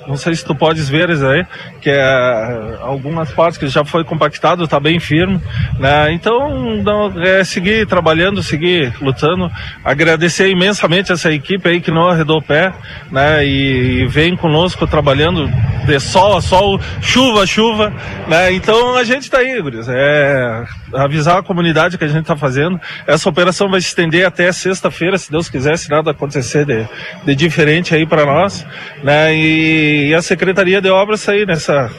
[0.07, 1.45] não sei se tu podes ver isso aí,
[1.81, 5.41] que é algumas partes que já foi compactado, está bem firme,
[5.79, 6.13] né?
[6.13, 9.51] Então, não, é seguir trabalhando, seguir lutando,
[9.85, 12.73] agradecer imensamente essa equipe aí que não arredou o pé,
[13.11, 13.45] né?
[13.45, 15.51] E, e vem conosco trabalhando
[15.87, 17.93] de sol a sol, chuva a chuva,
[18.29, 18.53] né?
[18.53, 22.81] Então a gente está aí, Guris, é avisar a comunidade que a gente está fazendo.
[23.07, 26.87] Essa operação vai se estender até sexta-feira, se Deus quiser, se nada acontecer de,
[27.25, 28.67] de diferente aí para nós,
[29.03, 29.35] né?
[29.35, 31.91] E e a Secretaria de Obras aí nessa.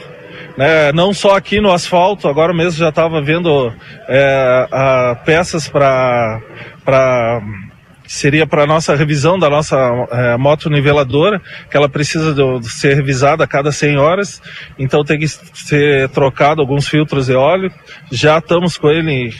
[0.56, 3.70] Né, não só aqui no asfalto, agora mesmo já estava vendo
[4.08, 6.40] é, a, peças para
[8.06, 9.76] seria para a nossa revisão da nossa
[10.10, 11.40] é, moto niveladora,
[11.70, 14.42] que ela precisa de, ser revisada a cada 100 horas,
[14.78, 17.70] então tem que ser trocado alguns filtros de óleo.
[18.10, 19.32] Já estamos com ele em,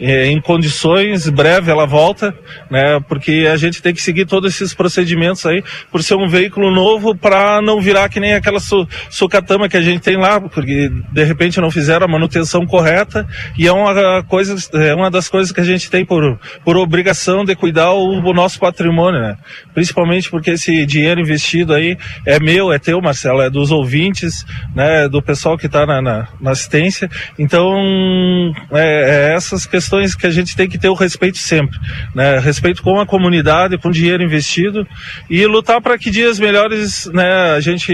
[0.00, 2.34] é, em condições, breve ela volta,
[2.70, 3.00] né?
[3.08, 7.14] Porque a gente tem que seguir todos esses procedimentos aí, por ser um veículo novo,
[7.14, 11.24] para não virar que nem aquela su, sucatama que a gente tem lá, porque de
[11.24, 13.26] repente não fizeram a manutenção correta
[13.58, 17.44] e é uma coisa, é uma das coisas que a gente tem por, por obrigação
[17.44, 19.36] de cuidar o o nosso patrimônio, né?
[19.72, 21.96] Principalmente porque esse dinheiro investido aí
[22.26, 24.44] é meu, é teu, Marcelo, é dos ouvintes,
[24.74, 25.08] né?
[25.08, 27.08] Do pessoal que está na, na, na, assistência.
[27.38, 31.78] Então, é, é, essas questões que a gente tem que ter o respeito sempre,
[32.14, 32.38] né?
[32.38, 34.86] Respeito com a comunidade, com o dinheiro investido
[35.28, 37.54] e lutar para que dias melhores, né?
[37.56, 37.92] A gente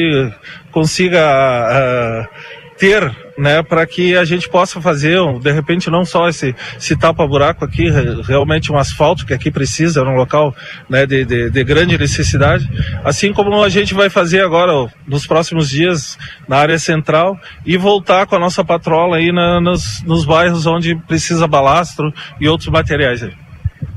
[0.70, 3.02] consiga uh, ter,
[3.40, 7.88] né, para que a gente possa fazer, de repente, não só esse, esse tapa-buraco aqui,
[8.22, 10.54] realmente um asfalto que aqui precisa, é um local
[10.90, 12.68] né, de, de, de, grande necessidade,
[13.02, 18.26] assim como a gente vai fazer agora, nos próximos dias, na área central, e voltar
[18.26, 23.22] com a nossa patrola aí na, nos, nos bairros onde precisa balastro e outros materiais
[23.22, 23.49] aí.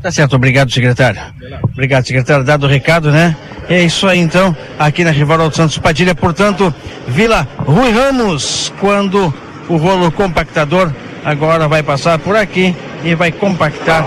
[0.03, 1.21] Tá certo, obrigado, secretário.
[1.63, 2.43] Obrigado, secretário.
[2.43, 3.37] Dado o recado, né?
[3.69, 6.75] É isso aí, então, aqui na Rivaldo Santos Padilha, portanto,
[7.07, 9.33] Vila Rui Ramos, quando
[9.69, 10.91] o rolo compactador
[11.23, 12.75] agora vai passar por aqui
[13.05, 14.05] e vai compactar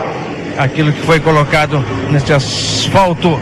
[0.59, 3.41] aquilo que foi colocado nesse asfalto.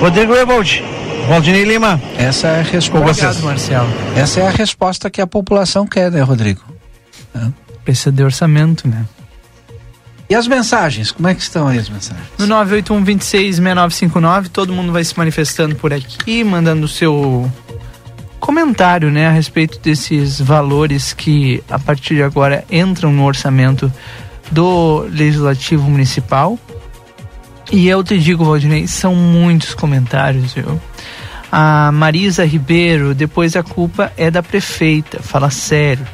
[0.00, 0.82] Rodrigo Evold,
[1.28, 2.02] Valdinei Lima.
[2.18, 3.28] Essa é a resposta.
[3.28, 3.88] Obrigado, Marcelo.
[4.16, 6.62] Essa é a resposta que a população quer, né, Rodrigo?
[7.84, 9.04] Precisa de orçamento, né?
[10.28, 11.12] E as mensagens?
[11.12, 12.26] Como é que estão aí as mensagens?
[12.38, 17.50] No 981 26 6959, todo mundo vai se manifestando por aqui, mandando o seu
[18.40, 23.92] comentário, né, a respeito desses valores que a partir de agora entram no orçamento
[24.50, 26.58] do Legislativo Municipal.
[27.72, 30.80] E eu te digo, Valdinei, são muitos comentários, viu?
[31.50, 36.06] A Marisa Ribeiro, depois a culpa é da prefeita, fala sério.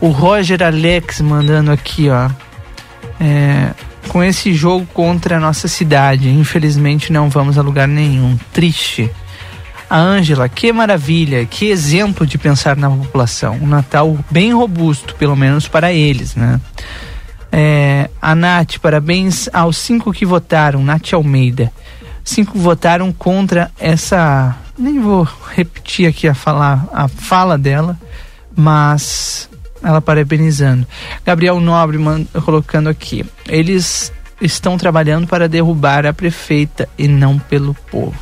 [0.00, 2.28] O Roger Alex mandando aqui, ó
[3.20, 3.72] é,
[4.08, 6.28] com esse jogo contra a nossa cidade.
[6.28, 8.38] Infelizmente não vamos a lugar nenhum.
[8.52, 9.10] Triste.
[9.90, 13.58] A Ângela, que maravilha, que exemplo de pensar na população.
[13.62, 16.60] Um Natal bem robusto, pelo menos para eles, né?
[17.50, 21.72] É, a Nath, parabéns aos cinco que votaram, Nath Almeida.
[22.22, 24.54] Cinco votaram contra essa.
[24.78, 27.98] Nem vou repetir aqui a, falar, a fala dela,
[28.54, 29.47] mas
[29.82, 30.86] ela parabenizando.
[31.24, 31.98] Gabriel Nobre
[32.44, 33.24] colocando aqui.
[33.48, 38.16] Eles estão trabalhando para derrubar a prefeita e não pelo povo.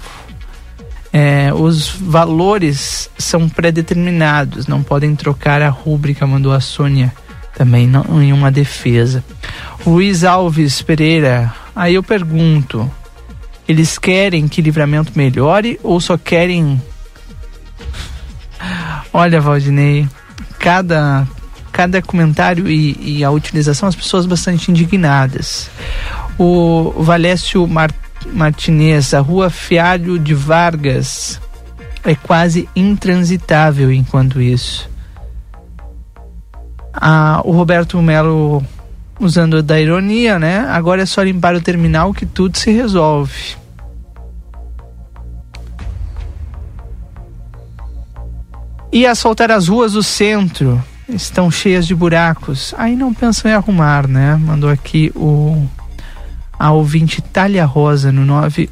[1.12, 7.12] É, os valores são pré-determinados, não podem trocar a rúbrica, mandou a Sônia
[7.54, 9.24] também não, em uma defesa.
[9.86, 12.90] Luiz Alves Pereira, aí eu pergunto:
[13.66, 16.80] eles querem que livramento melhore ou só querem.
[19.12, 20.06] Olha, Valdinei,
[20.58, 21.26] cada
[21.76, 25.68] cada comentário e, e, a utilização, as pessoas bastante indignadas.
[26.38, 27.94] O Valécio Mar
[28.32, 31.38] Martinez, a rua Fialho de Vargas
[32.02, 34.88] é quase intransitável enquanto isso.
[36.94, 38.64] Ah, o Roberto Melo
[39.20, 40.60] usando da ironia, né?
[40.70, 43.54] Agora é só limpar o terminal que tudo se resolve.
[48.90, 52.74] E asfaltar as ruas do centro estão cheias de buracos.
[52.76, 54.36] Aí não pensam em arrumar, né?
[54.36, 55.66] Mandou aqui o
[56.58, 58.24] a ouvinte Talha Rosa no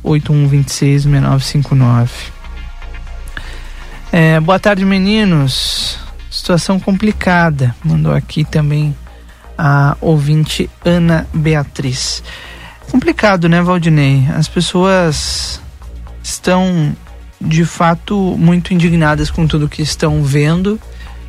[0.05, 2.09] 981266959.
[4.11, 5.99] É, boa tarde, meninos.
[6.31, 7.77] Situação complicada.
[7.85, 8.97] Mandou aqui também
[9.57, 12.21] a ouvinte Ana Beatriz.
[12.91, 14.27] Complicado, né, Valdinei?
[14.35, 15.61] As pessoas
[16.23, 16.97] estão
[17.41, 20.81] de fato muito indignadas com tudo que estão vendo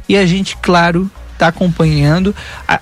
[0.08, 2.34] e a gente, claro, está acompanhando.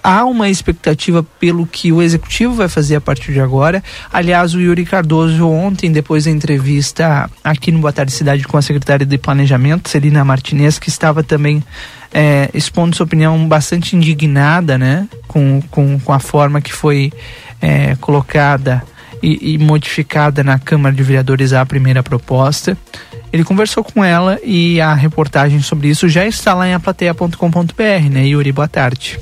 [0.04, 3.84] Há uma expectativa pelo que o executivo vai fazer a partir de agora.
[4.12, 8.62] Aliás, o Yuri Cardoso, ontem, depois da entrevista aqui no Boa Tarde Cidade com a
[8.62, 11.64] secretária de Planejamento, Celina Martinez, que estava também
[12.14, 17.12] é, expondo sua opinião bastante indignada né, com, com, com a forma que foi
[17.60, 18.84] é, colocada
[19.24, 22.78] e, e modificada na Câmara de Vereadores a primeira proposta.
[23.32, 28.28] Ele conversou com ela e a reportagem sobre isso já está lá em aplateia.com.br, né?
[28.28, 29.18] Yuri, boa tarde.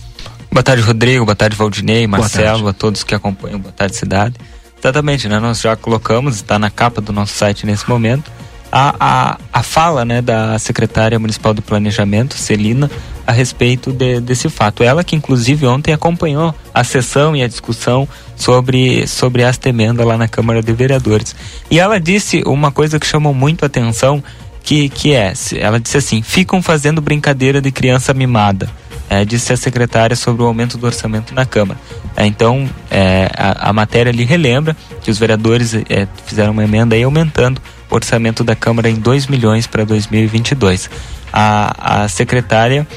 [0.51, 1.23] Boa tarde, Rodrigo.
[1.23, 4.35] Boa tarde, Valdinei, Marcelo, a todos que acompanham Boa Tarde Cidade.
[4.77, 5.39] Exatamente, né?
[5.39, 8.29] Nós já colocamos, está na capa do nosso site nesse momento,
[8.71, 12.89] a, a, a fala né, da secretária municipal do planejamento, Celina,
[13.27, 14.83] a respeito de, desse fato.
[14.83, 20.17] Ela que inclusive ontem acompanhou a sessão e a discussão sobre, sobre esta emenda lá
[20.17, 21.35] na Câmara de Vereadores.
[21.69, 24.23] E ela disse uma coisa que chamou muito a atenção,
[24.63, 28.69] que, que é, ela disse assim, ficam fazendo brincadeira de criança mimada.
[29.09, 31.77] É, disse a secretária sobre o aumento do orçamento na Câmara.
[32.15, 36.95] É, então, é, a, a, matéria ali relembra que os vereadores é, fizeram uma emenda
[36.95, 37.61] aí aumentando
[37.91, 40.89] orçamento da Câmara em 2 milhões para 2022.
[41.31, 42.87] A, a secretária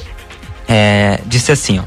[0.69, 1.83] é, disse assim, ó,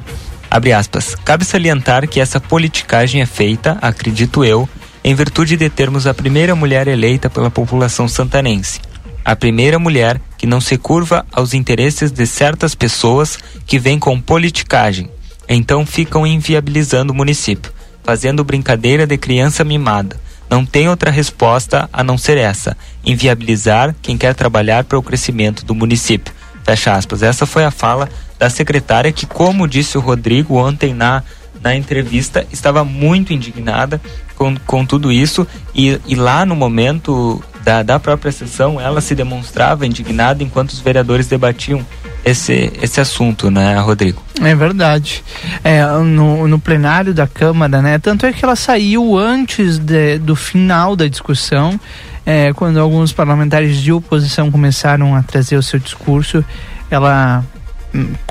[0.52, 4.70] abre aspas, cabe salientar que essa politicagem é feita, acredito eu,
[5.04, 8.82] em virtude de termos a primeira mulher eleita pela população santanense.
[9.24, 14.20] A primeira mulher que não se curva aos interesses de certas pessoas que vêm com
[14.22, 15.10] politicagem,
[15.50, 17.72] então ficam inviabilizando o município,
[18.04, 20.18] fazendo brincadeira de criança mimada.
[20.50, 25.66] Não tem outra resposta a não ser essa: inviabilizar quem quer trabalhar para o crescimento
[25.66, 26.34] do município.
[26.64, 27.24] Fecha aspas.
[27.24, 31.24] Essa foi a fala da secretária que, como disse o Rodrigo ontem na,
[31.62, 34.02] na entrevista, estava muito indignada
[34.36, 39.16] com, com tudo isso e, e lá no momento da, da própria sessão ela se
[39.16, 41.86] demonstrava indignada enquanto os vereadores debatiam
[42.28, 44.22] esse, esse assunto, né, Rodrigo?
[44.42, 45.24] É verdade.
[45.64, 47.98] É, no, no plenário da Câmara, né?
[48.00, 51.80] Tanto é que ela saiu antes de, do final da discussão,
[52.26, 56.44] é, quando alguns parlamentares de oposição começaram a trazer o seu discurso,
[56.92, 57.44] ela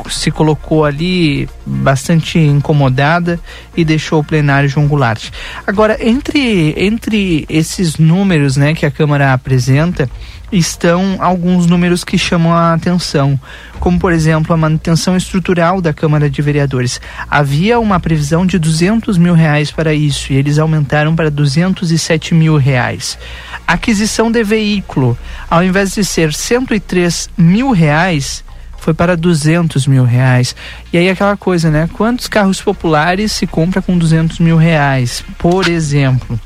[0.09, 3.41] se colocou ali bastante incomodada
[3.77, 5.31] e deixou o plenário João Goulart.
[5.67, 10.09] Agora, entre, entre esses números né, que a Câmara apresenta,
[10.51, 13.39] estão alguns números que chamam a atenção,
[13.81, 17.01] como por exemplo a manutenção estrutural da Câmara de Vereadores.
[17.29, 22.57] Havia uma previsão de 200 mil reais para isso e eles aumentaram para 207 mil
[22.57, 23.19] reais.
[23.67, 25.19] Aquisição de veículo,
[25.51, 28.45] ao invés de ser 103 mil reais,
[28.87, 30.55] foi para 200 mil reais.
[30.93, 31.91] E aí aquela coisa, né?
[31.93, 35.25] Quantos carros populares se compra com 200 mil reais?
[35.39, 36.39] Por exemplo,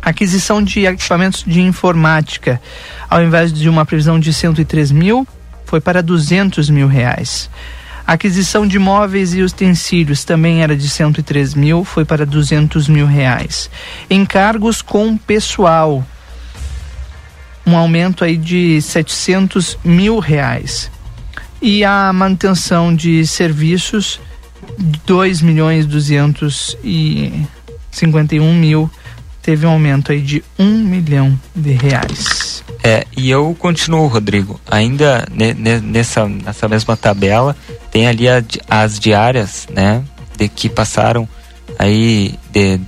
[0.00, 2.62] aquisição de equipamentos de informática,
[3.10, 5.26] ao invés de uma previsão de 103 mil,
[5.64, 7.50] foi para 200 mil reais.
[8.06, 13.68] aquisição de móveis e utensílios também era de 103 mil, foi para 200 mil reais.
[14.08, 16.06] Encargos com pessoal,
[17.66, 20.94] um aumento aí de 700 mil reais
[21.60, 24.20] e a manutenção de serviços
[25.06, 28.90] 2 milhões 251 mil
[29.42, 32.62] teve um aumento aí de 1 milhão de reais.
[32.82, 37.56] É, e eu continuo, Rodrigo, ainda ne, ne, nessa, nessa mesma tabela,
[37.90, 40.02] tem ali a, as diárias, né,
[40.36, 41.28] de que passaram
[41.78, 42.80] aí de,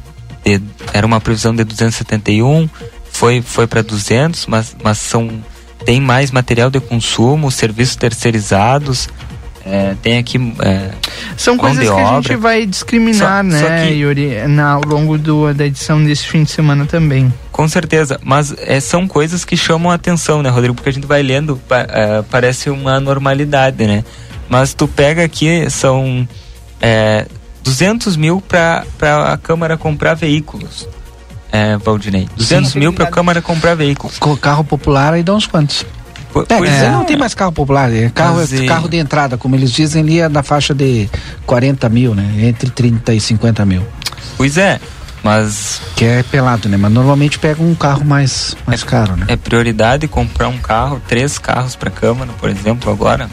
[0.45, 0.61] de
[0.93, 2.69] era uma previsão de 271,
[3.11, 5.43] foi foi para 200, mas mas são
[5.85, 9.09] tem mais material de consumo, serviços terceirizados,
[9.71, 10.55] é, tem aqui.
[10.61, 10.91] É,
[11.37, 12.05] São coisas que obra.
[12.05, 16.03] a gente vai discriminar, só, né, só que, Yuri, na, ao longo do, da edição
[16.03, 17.33] desse fim de semana também.
[17.53, 20.75] Com certeza, mas é, são coisas que chamam a atenção, né, Rodrigo?
[20.75, 24.05] Porque a gente vai lendo, pa, é, parece uma normalidade, né?
[24.49, 26.27] Mas tu pega aqui, são
[27.63, 28.85] 200 mil para
[29.33, 30.89] a Câmara comprar veículos.
[31.51, 32.29] É, Valdinei.
[32.37, 32.79] 200 Sim.
[32.81, 34.19] mil para a Câmara comprar veículos.
[34.19, 35.85] Com carro popular aí dá uns quantos.
[36.33, 36.91] Po- É, pois é, é.
[36.91, 40.21] não tem mais carro popular, é carro, e- carro de entrada, como eles dizem, ali
[40.21, 41.09] é na faixa de
[41.47, 42.35] 40 mil, né?
[42.47, 43.83] Entre 30 e 50 mil.
[44.37, 44.79] Pois é,
[45.25, 45.81] mas.
[45.97, 46.77] Que é pelado, né?
[46.77, 49.25] Mas normalmente pega um carro mais, mais caro, né?
[49.29, 53.29] É prioridade comprar um carro, três carros para Câmara, por exemplo, agora.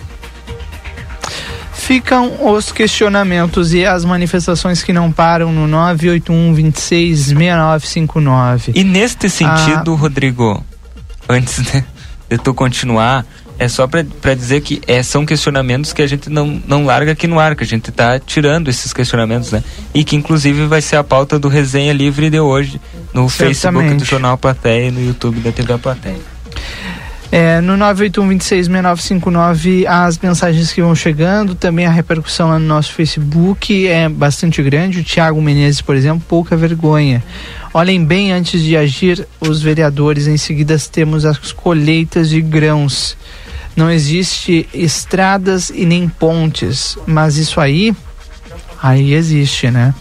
[1.85, 8.71] Ficam os questionamentos e as manifestações que não param no 981 26 6959.
[8.73, 10.65] E neste sentido, Rodrigo,
[11.29, 11.85] antes de,
[12.27, 13.23] de tu continuar,
[13.59, 17.27] é só para dizer que é, são questionamentos que a gente não, não larga aqui
[17.27, 19.63] no ar, que a gente está tirando esses questionamentos, né?
[19.93, 22.81] E que inclusive vai ser a pauta do Resenha Livre de hoje,
[23.13, 23.99] no Facebook Certamente.
[23.99, 26.34] do Jornal Plateia e no YouTube da TV A Plateia.
[27.37, 33.85] É, no 981-266959, as mensagens que vão chegando, também a repercussão lá no nosso Facebook
[33.85, 35.01] é bastante grande.
[35.01, 37.21] O Tiago Menezes, por exemplo, pouca vergonha.
[37.73, 43.17] Olhem bem antes de agir os vereadores, em seguida temos as colheitas de grãos.
[43.75, 47.93] Não existe estradas e nem pontes, mas isso aí,
[48.81, 49.93] aí existe, né?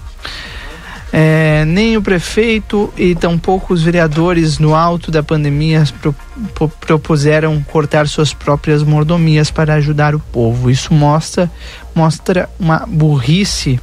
[1.17, 6.13] É, nem o prefeito e tampouco os vereadores no alto da pandemia pro-
[6.53, 10.69] pro- propuseram cortar suas próprias mordomias para ajudar o povo.
[10.69, 11.49] Isso mostra,
[11.95, 13.79] mostra uma burrice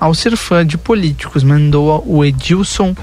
[0.00, 2.96] ao ser fã de políticos, mandou o Edilson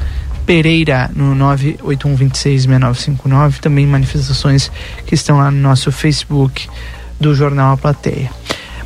[0.46, 4.70] Pereira no 981266959, também manifestações
[5.06, 6.68] que estão lá no nosso Facebook
[7.18, 8.30] do Jornal A Plateia.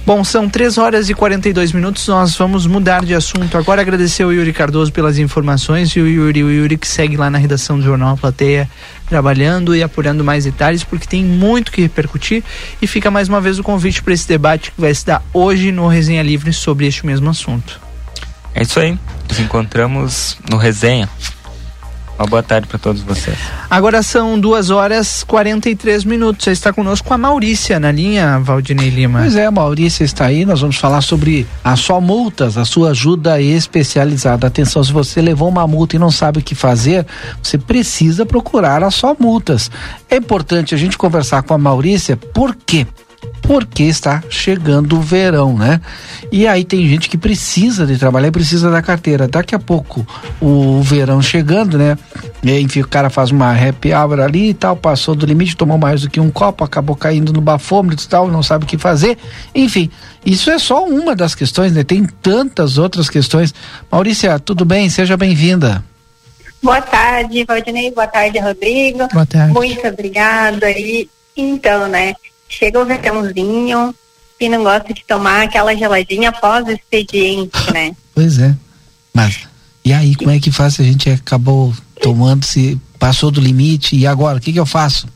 [0.08, 2.08] Bom, são 3 horas e 42 minutos.
[2.08, 3.58] Nós vamos mudar de assunto.
[3.58, 7.30] Agora agradecer ao Yuri Cardoso pelas informações e o Yuri, o Yuri que segue lá
[7.30, 8.70] na redação do Jornal Plateia,
[9.10, 12.42] trabalhando e apurando mais detalhes, porque tem muito que repercutir.
[12.82, 15.74] E fica mais uma vez o convite para esse debate que vai se dar hoje
[15.74, 17.78] no Resenha Livre sobre este mesmo assunto.
[18.56, 18.98] É isso aí.
[19.28, 21.10] Nos encontramos no Resenha.
[22.18, 23.38] Uma boa tarde para todos vocês.
[23.69, 26.45] Agora são 2 horas 43 minutos.
[26.45, 29.19] Já está conosco a Maurícia na linha, Valdinei Lima.
[29.19, 32.89] Pois é, a Maurícia está aí, nós vamos falar sobre a só multas, a sua
[32.89, 34.48] ajuda especializada.
[34.48, 37.06] Atenção, se você levou uma multa e não sabe o que fazer,
[37.41, 39.69] você precisa procurar a só multas.
[40.10, 42.88] É importante a gente conversar com a Maurícia, por quê?
[43.41, 45.80] Porque está chegando o verão, né?
[46.31, 49.27] E aí tem gente que precisa de trabalhar e precisa da carteira.
[49.27, 50.06] Daqui a pouco
[50.41, 51.98] o verão chegando, né?
[52.44, 55.56] E aí, enfim, o cara faz uma happy hour ali e tal, passou do limite,
[55.56, 58.68] tomou mais do que um copo, acabou caindo no bafômetro e tal, não sabe o
[58.68, 59.18] que fazer.
[59.56, 59.89] Enfim,
[60.26, 61.84] isso é só uma das questões, né?
[61.84, 63.53] Tem tantas outras questões.
[63.89, 64.89] Maurícia, tudo bem?
[64.89, 65.84] Seja bem-vinda.
[66.61, 67.91] Boa tarde, Valdinei.
[67.91, 69.07] Boa tarde, Rodrigo.
[69.14, 69.53] Boa tarde.
[69.53, 71.10] Muito obrigada aí.
[71.35, 72.14] Então, né?
[72.48, 73.94] Chega o verãozinho
[74.40, 77.95] e não gosta de tomar aquela geladinha após o expediente, né?
[78.14, 78.56] Pois é.
[79.14, 79.48] Mas,
[79.86, 81.72] e aí, como é que faz se a gente acabou
[82.02, 84.40] tomando, se passou do limite, e agora?
[84.40, 85.07] O que, que eu faço?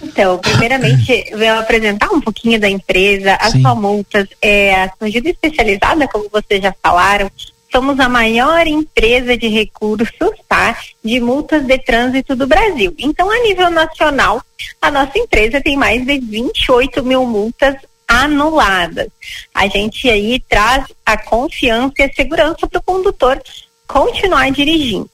[0.00, 3.62] Então, primeiramente, eu vou apresentar um pouquinho da empresa, as Sim.
[3.62, 7.30] multas, é, a ajuda especializada, como vocês já falaram.
[7.74, 10.78] Somos a maior empresa de recursos, tá?
[11.02, 12.94] De multas de trânsito do Brasil.
[12.96, 14.40] Então, a nível nacional,
[14.80, 17.74] a nossa empresa tem mais de 28 mil multas
[18.06, 19.08] anuladas.
[19.52, 23.42] A gente aí traz a confiança e a segurança para o condutor
[23.88, 25.10] continuar dirigindo.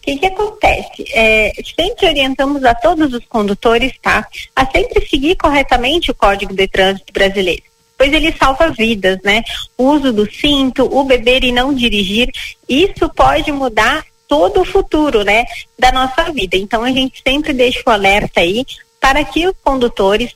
[0.00, 1.04] O que, que acontece?
[1.12, 4.24] É, sempre orientamos a todos os condutores, tá?
[4.54, 7.64] A sempre seguir corretamente o Código de Trânsito Brasileiro,
[8.00, 9.44] pois ele salva vidas, né?
[9.76, 12.30] O uso do cinto, o beber e não dirigir,
[12.66, 15.44] isso pode mudar todo o futuro, né?
[15.78, 16.56] Da nossa vida.
[16.56, 18.64] Então a gente sempre deixa o alerta aí
[18.98, 20.34] para que os condutores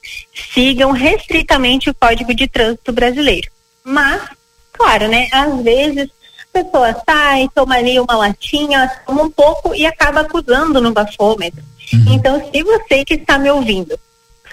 [0.53, 3.51] sigam restritamente o Código de Trânsito Brasileiro.
[3.83, 4.21] Mas,
[4.71, 5.27] claro, né?
[5.33, 6.11] Às vezes
[6.55, 11.65] a pessoa sai, toma ali uma latinha, toma um pouco e acaba acusando no bafômetro.
[12.13, 13.99] Então, se você que está me ouvindo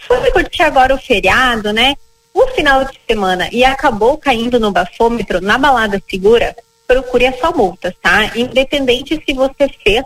[0.08, 1.98] foi curtir agora o feriado, né?
[2.34, 6.56] O final de semana e acabou caindo no bafômetro na balada segura,
[6.88, 8.32] procure a sua multa, tá?
[8.36, 10.04] Independente se você fez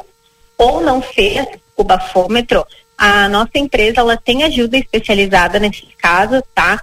[0.57, 1.45] ou não fez
[1.75, 2.65] o bafômetro,
[2.97, 6.81] a nossa empresa ela tem ajuda especializada nesses casos, tá?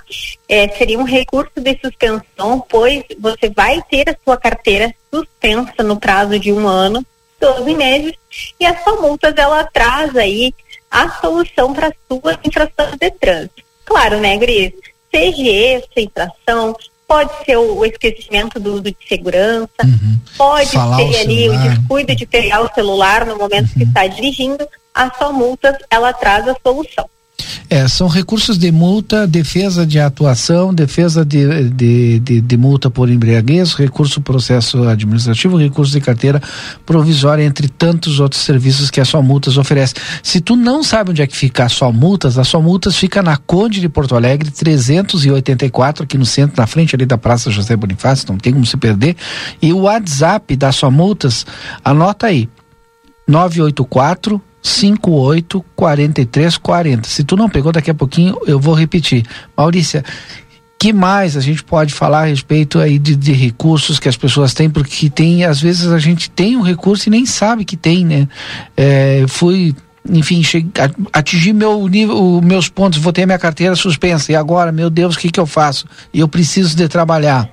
[0.49, 5.99] É, seria um recurso de suspensão, pois você vai ter a sua carteira suspensa no
[5.99, 7.05] prazo de um ano,
[7.41, 8.13] 12 meses,
[8.61, 10.55] e a sua multas ela traz aí
[10.91, 13.63] a solução para suas infrações de trânsito.
[13.85, 14.73] Claro, né, Gris?
[15.15, 16.77] Seja essa infração,
[17.07, 19.69] pode ser o, esquecimento do uso de segurança,
[20.39, 24.07] pode Falar ser o ali o descuido de pegar o celular no momento que está
[24.07, 27.09] dirigindo, a sua multas ela traz a solução.
[27.69, 33.09] É, são recursos de multa, defesa de atuação, defesa de, de, de, de, multa por
[33.09, 36.41] embriaguez, recurso processo administrativo, recurso de carteira
[36.85, 39.95] provisória, entre tantos outros serviços que a Só Multas oferece.
[40.23, 43.23] Se tu não sabe onde é que fica a Só Multas, a Só Multas fica
[43.23, 47.77] na Conde de Porto Alegre, 384, aqui no centro, na frente ali da Praça José
[47.77, 49.17] Bonifácio, não tem como se perder.
[49.61, 51.47] E o WhatsApp da Só Multas,
[51.85, 52.49] anota aí,
[53.27, 57.09] 984 58 43 40.
[57.09, 59.25] Se tu não pegou daqui a pouquinho, eu vou repetir.
[59.57, 60.05] Maurícia,
[60.79, 64.55] que mais a gente pode falar a respeito aí de, de, recursos que as pessoas
[64.55, 68.05] têm, porque tem, às vezes a gente tem um recurso e nem sabe que tem,
[68.05, 68.29] né?
[68.77, 69.75] É, fui,
[70.09, 70.71] enfim, cheguei,
[71.13, 74.33] atingi meu nível, meus pontos, vou ter minha carteira suspensa.
[74.33, 75.87] E agora, meu Deus, o que que eu faço?
[76.13, 77.49] E eu preciso de trabalhar.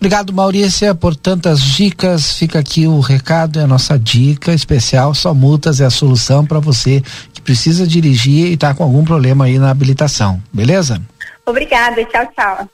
[0.00, 2.32] Obrigado, Maurícia, por tantas dicas.
[2.32, 5.12] Fica aqui o recado, é a nossa dica especial.
[5.12, 7.02] Só multas é a solução para você
[7.34, 10.42] que precisa dirigir e está com algum problema aí na habilitação.
[10.50, 11.02] Beleza?
[11.44, 12.68] Obrigada, tchau, tchau.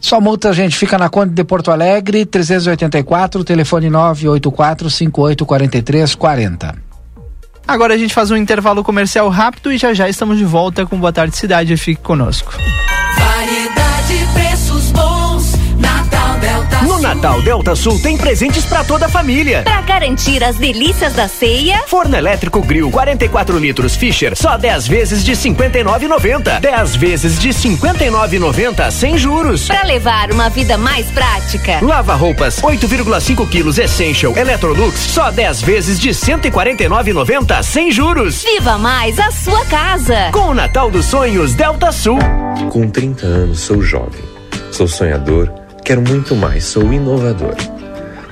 [0.00, 6.74] Só multa, gente, fica na Conde de Porto Alegre, 384, telefone 984 5843 40.
[7.68, 10.98] Agora a gente faz um intervalo comercial rápido e já já estamos de volta com
[10.98, 11.76] Boa Tarde Cidade.
[11.76, 12.54] Fique conosco.
[16.82, 19.62] No Natal Delta Sul tem presentes para toda a família.
[19.64, 21.82] Para garantir as delícias da ceia.
[21.86, 26.58] Forno elétrico Grill 44 litros Fischer, só 10 vezes de 59,90.
[26.60, 29.66] 10 vezes de 59,90 sem juros.
[29.66, 31.80] Para levar uma vida mais prática.
[31.82, 38.42] Lava roupas 8,5 quilos Essential Electrolux, só 10 vezes de 149,90 sem juros.
[38.42, 40.30] Viva mais a sua casa.
[40.32, 42.18] Com o Natal dos Sonhos Delta Sul.
[42.70, 44.22] Com 30 anos sou jovem,
[44.72, 47.54] sou sonhador Quero muito mais, sou inovador.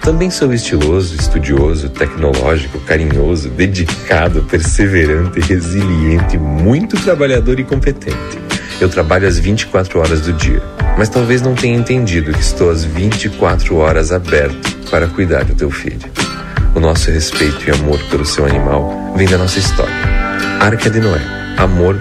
[0.02, 8.38] Também sou estiloso, estudioso, tecnológico, carinhoso, dedicado, perseverante, resiliente, muito trabalhador e competente.
[8.80, 10.62] Eu trabalho às 24 horas do dia,
[10.96, 15.70] mas talvez não tenha entendido que estou às 24 horas aberto para cuidar do teu
[15.70, 16.08] filho.
[16.74, 19.92] O nosso respeito e amor pelo seu animal vem da nossa história.
[20.60, 21.20] Arca de Noé,
[21.56, 22.00] amor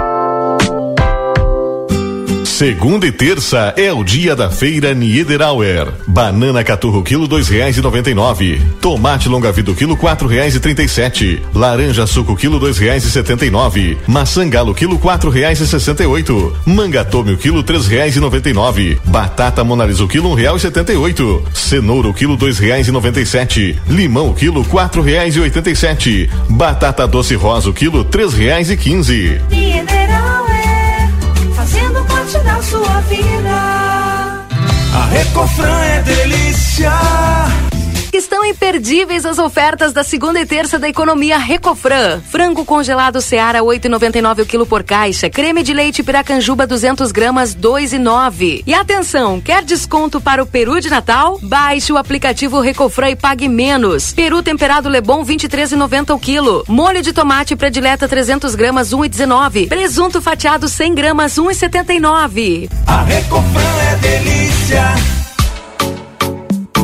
[2.61, 5.87] Segunda e terça é o dia da feira Niederauer.
[6.05, 8.61] Banana caturro quilo dois reais e noventa e nove.
[8.79, 11.41] Tomate longa vida quilo quatro reais e trinta e sete.
[11.55, 13.97] Laranja suco quilo dois reais e setenta e nove.
[14.05, 16.55] Maçã galo quilo quatro reais e sessenta e oito.
[16.63, 18.99] Manga tome o quilo três reais e noventa e nove.
[19.05, 21.43] Batata monalisa o quilo um real e setenta e oito.
[21.55, 23.75] Cenoura o quilo dois reais e noventa e sete.
[23.89, 26.29] Limão o quilo quatro reais e oitenta e sete.
[26.47, 29.41] Batata doce rosa o quilo três reais e quinze.
[29.51, 30.50] É
[32.39, 34.41] da sua vida.
[34.93, 36.91] A Recofran é delícia.
[38.13, 42.19] Estão imperdíveis as ofertas da segunda e terça da economia Recofran.
[42.19, 45.29] Frango congelado Seara 8,99 o quilo por caixa.
[45.29, 48.63] Creme de leite Piracanjuba 200 gramas 2,9.
[48.67, 51.39] E atenção, quer desconto para o peru de Natal?
[51.41, 54.11] Baixe o aplicativo Recofran e pague menos.
[54.11, 56.65] Peru temperado Lebon 23,90 o quilo.
[56.67, 59.69] Molho de tomate predileta 300 gramas 1,19.
[59.69, 62.69] Presunto fatiado 100 gramas 1,79.
[62.85, 65.30] A Recofran é delícia.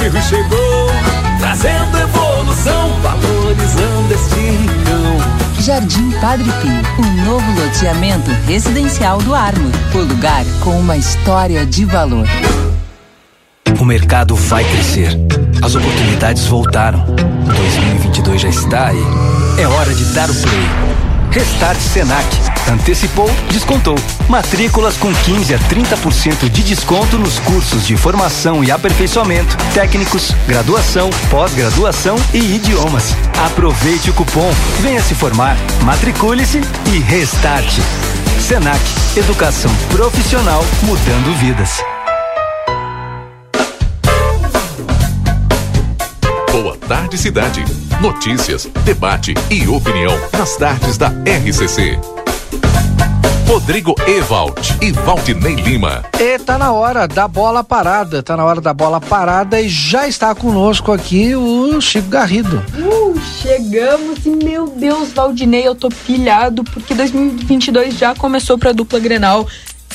[0.00, 0.86] O Padre Pio chegou,
[1.38, 5.60] trazendo evolução, valorizando este rincão.
[5.60, 9.70] Jardim Padre Pio, um novo loteamento residencial do Armor.
[9.94, 12.26] O lugar com uma história de valor.
[13.78, 15.18] O mercado vai crescer.
[15.62, 17.04] As oportunidades voltaram.
[17.44, 19.04] 2022 já está aí.
[19.58, 20.66] É hora de dar o play.
[21.30, 22.49] Restart Senac.
[22.68, 23.96] Antecipou, descontou.
[24.28, 31.10] Matrículas com 15 a 30% de desconto nos cursos de formação e aperfeiçoamento, técnicos, graduação,
[31.30, 33.14] pós-graduação e idiomas.
[33.46, 34.50] Aproveite o cupom,
[34.80, 36.60] venha se formar, matricule-se
[36.92, 37.80] e restarte.
[38.40, 38.80] Senac,
[39.16, 41.82] educação profissional mudando vidas.
[46.52, 47.64] Boa tarde, cidade.
[48.00, 51.98] Notícias, debate e opinião nas tardes da RCC.
[53.50, 56.04] Rodrigo Evald e Valdinei Lima.
[56.20, 60.06] E tá na hora da bola parada, tá na hora da bola parada e já
[60.06, 62.62] está conosco aqui o Chico Garrido.
[62.78, 69.00] Uh, chegamos e meu Deus, Valdinei, eu tô pilhado porque 2022 já começou pra dupla
[69.00, 69.46] Grenal.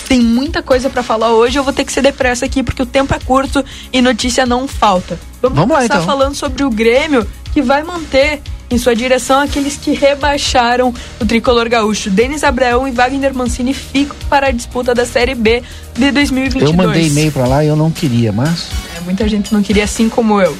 [0.08, 2.86] Tem muita coisa para falar hoje, eu vou ter que ser depressa aqui porque o
[2.86, 5.18] tempo é curto e notícia não falta.
[5.42, 6.06] Vamos, Vamos lá, começar então.
[6.06, 11.70] falando sobre o Grêmio, que vai manter em sua direção aqueles que rebaixaram o tricolor
[11.70, 12.10] gaúcho.
[12.10, 15.64] Denis Abraão e Wagner Mancini ficam para a disputa da Série B
[15.94, 16.72] de 2022.
[16.72, 18.70] Eu mandei e-mail pra lá e eu não queria, mas.
[18.98, 20.56] É, muita gente não queria assim como eu.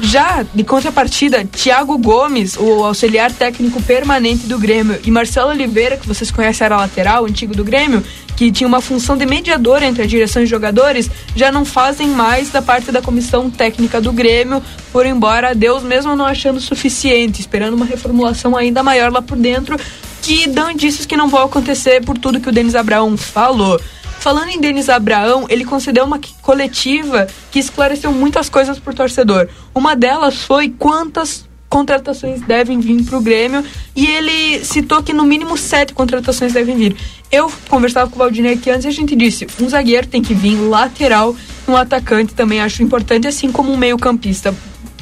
[0.00, 6.06] Já de contrapartida, Thiago Gomes, o auxiliar técnico permanente do Grêmio, e Marcelo Oliveira, que
[6.06, 8.02] vocês conhecem, era lateral, antigo do Grêmio,
[8.36, 12.50] que tinha uma função de mediador entre a direção e jogadores, já não fazem mais
[12.50, 14.62] da parte da comissão técnica do Grêmio,
[14.92, 19.76] foram embora, Deus mesmo não achando suficiente, esperando uma reformulação ainda maior lá por dentro,
[20.22, 23.80] que dão indícios que não vão acontecer por tudo que o Denis Abraão falou.
[24.18, 29.48] Falando em Denis Abraão, ele concedeu uma coletiva que esclareceu muitas coisas pro torcedor.
[29.74, 33.64] Uma delas foi quantas contratações devem vir para o Grêmio
[33.94, 36.96] e ele citou que no mínimo sete contratações devem vir.
[37.30, 40.34] Eu conversava com o Valdinei aqui antes e a gente disse, um zagueiro tem que
[40.34, 41.36] vir, lateral,
[41.68, 44.54] um atacante também acho importante, assim como um meio campista.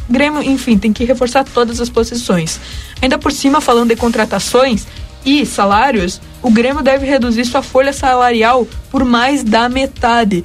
[0.08, 2.60] Grêmio, enfim, tem que reforçar todas as posições.
[3.00, 4.86] Ainda por cima, falando de contratações
[5.26, 10.44] e salários, o Grêmio deve reduzir sua folha salarial por mais da metade.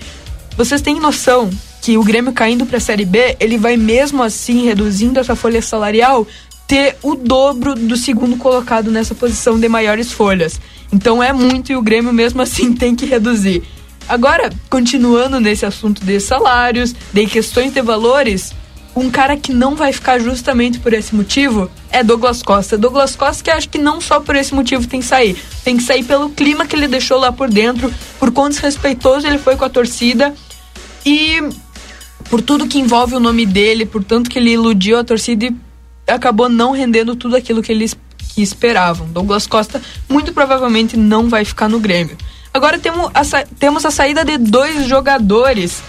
[0.57, 1.49] Vocês têm noção
[1.81, 5.61] que o Grêmio caindo para a Série B, ele vai mesmo assim reduzindo essa folha
[5.61, 6.27] salarial
[6.67, 10.59] ter o dobro do segundo colocado nessa posição de maiores folhas.
[10.91, 13.63] Então é muito e o Grêmio mesmo assim tem que reduzir.
[14.09, 18.53] Agora, continuando nesse assunto de salários, de questões de valores,
[18.95, 22.77] um cara que não vai ficar justamente por esse motivo é Douglas Costa.
[22.77, 25.37] Douglas Costa que acho que não só por esse motivo tem que sair.
[25.63, 29.37] Tem que sair pelo clima que ele deixou lá por dentro, por quão desrespeitoso ele
[29.37, 30.33] foi com a torcida
[31.05, 31.41] e
[32.29, 35.55] por tudo que envolve o nome dele, por tanto que ele iludiu a torcida e
[36.07, 37.95] acabou não rendendo tudo aquilo que eles
[38.33, 39.07] que esperavam.
[39.07, 42.17] Douglas Costa muito provavelmente não vai ficar no Grêmio.
[42.53, 45.81] Agora temos a, temos a saída de dois jogadores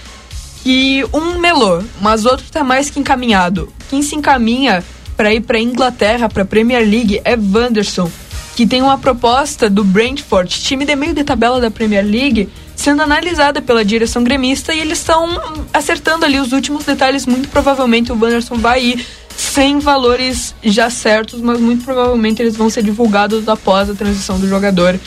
[0.64, 3.72] e um melou, mas outro está mais que encaminhado.
[3.88, 4.84] Quem se encaminha
[5.16, 8.10] para ir para Inglaterra, para Premier League, é Wanderson,
[8.56, 13.02] que tem uma proposta do Brentford, time de meio de tabela da Premier League, sendo
[13.02, 15.28] analisada pela direção gremista e eles estão
[15.72, 17.26] acertando ali os últimos detalhes.
[17.26, 19.06] Muito provavelmente o Wanderson vai ir
[19.36, 24.48] sem valores já certos, mas muito provavelmente eles vão ser divulgados após a transição do
[24.48, 24.98] jogador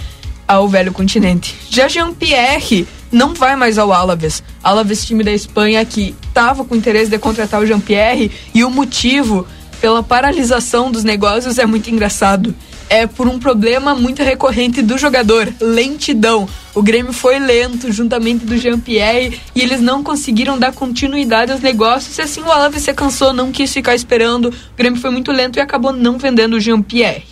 [0.47, 1.55] ao velho continente.
[1.69, 4.43] Já Jean-Pierre não vai mais ao Alaves.
[4.61, 9.47] Alaves, time da Espanha, que estava com interesse de contratar o Jean-Pierre, e o motivo
[9.79, 12.53] pela paralisação dos negócios é muito engraçado.
[12.89, 16.47] É por um problema muito recorrente do jogador, lentidão.
[16.73, 22.17] O Grêmio foi lento, juntamente do Jean-Pierre, e eles não conseguiram dar continuidade aos negócios,
[22.17, 24.49] e assim o Alaves se cansou, não quis ficar esperando.
[24.49, 27.23] O Grêmio foi muito lento e acabou não vendendo o Jean-Pierre.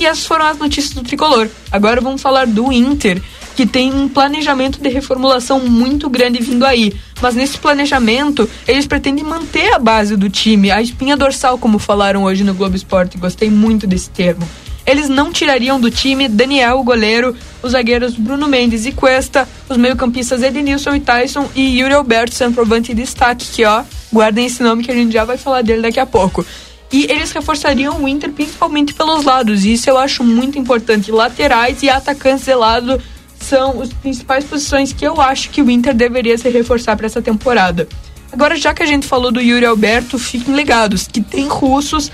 [0.00, 1.48] E essas foram as notícias do tricolor.
[1.70, 3.22] Agora vamos falar do Inter,
[3.54, 6.94] que tem um planejamento de reformulação muito grande vindo aí.
[7.22, 12.24] Mas nesse planejamento, eles pretendem manter a base do time, a espinha dorsal, como falaram
[12.24, 13.18] hoje no Globo Esporte.
[13.18, 14.46] Gostei muito desse termo.
[14.86, 19.78] Eles não tirariam do time Daniel, o goleiro, os zagueiros Bruno Mendes e Cuesta, os
[19.78, 23.82] meio-campistas Edenilson e Tyson e Yuri Alberto, centroavante de destaque, que ó,
[24.12, 26.44] guardem esse nome que a gente já vai falar dele daqui a pouco.
[26.92, 31.10] E eles reforçariam o Inter principalmente pelos lados, e isso eu acho muito importante.
[31.10, 33.00] Laterais e atacantes de lado
[33.44, 37.20] são as principais posições que eu acho que o Inter deveria se reforçar para essa
[37.20, 37.86] temporada.
[38.32, 42.10] Agora, já que a gente falou do Yuri Alberto, fiquem ligados que tem russos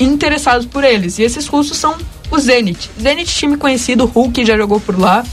[0.00, 1.18] interessados por eles.
[1.18, 1.96] E esses russos são
[2.30, 2.90] o Zenit.
[3.00, 5.24] Zenit, time conhecido, Hulk já jogou por lá.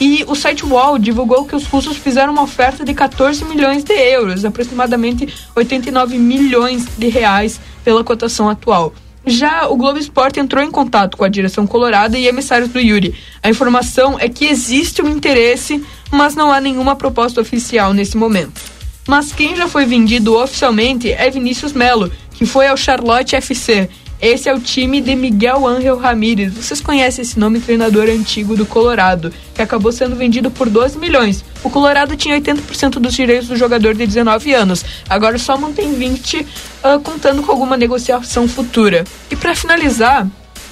[0.00, 3.92] E o site Wall divulgou que os russos fizeram uma oferta de 14 milhões de
[3.92, 8.94] euros, aproximadamente 89 milhões de reais pela cotação atual.
[9.26, 13.14] Já o Globo Esporte entrou em contato com a direção colorada e emissários do Yuri.
[13.42, 18.60] A informação é que existe um interesse, mas não há nenhuma proposta oficial nesse momento.
[19.06, 23.88] Mas quem já foi vendido oficialmente é Vinícius Melo, que foi ao Charlotte FC
[24.20, 26.52] esse é o time de Miguel Ángel Ramírez.
[26.52, 31.42] Vocês conhecem esse nome, treinador antigo do Colorado, que acabou sendo vendido por 12 milhões.
[31.64, 34.84] O Colorado tinha 80% dos direitos do jogador de 19 anos.
[35.08, 39.04] Agora só mantém 20, uh, contando com alguma negociação futura.
[39.30, 40.28] E para finalizar,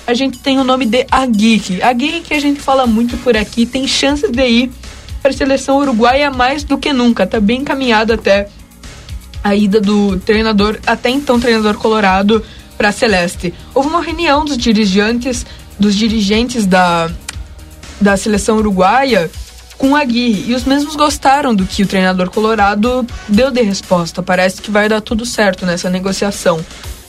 [0.06, 1.82] a gente tem o nome de Aguirre.
[1.82, 4.70] Aguirre que a gente fala muito por aqui, tem chances de ir
[5.22, 7.26] para a seleção uruguaia mais do que nunca.
[7.26, 8.48] Tá bem encaminhado até
[9.42, 12.44] a ida do treinador, até então treinador colorado,
[12.78, 13.52] para Celeste.
[13.74, 15.44] Houve uma reunião dos dirigentes,
[15.78, 17.10] dos dirigentes da,
[18.00, 19.28] da seleção uruguaia
[19.76, 24.22] com a Aguirre e os mesmos gostaram do que o treinador colorado deu de resposta.
[24.22, 26.64] Parece que vai dar tudo certo nessa negociação.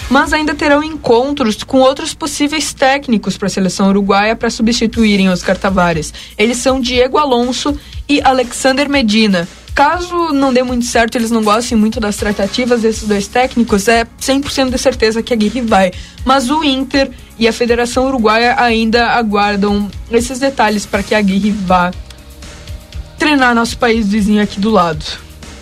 [0.10, 5.56] Mas ainda terão encontros com outros possíveis técnicos para a seleção uruguaia para substituírem Oscar
[5.56, 6.12] Tavares.
[6.36, 7.78] Eles são Diego Alonso
[8.08, 9.48] e Alexander Medina.
[9.74, 14.06] Caso não dê muito certo, eles não gostem muito das tratativas desses dois técnicos, é
[14.22, 15.92] 100% de certeza que a Guirre vai.
[16.26, 21.52] Mas o Inter e a Federação Uruguaia ainda aguardam esses detalhes para que a Guirre
[21.52, 21.92] vá
[23.18, 25.06] treinar nosso país vizinho aqui do lado.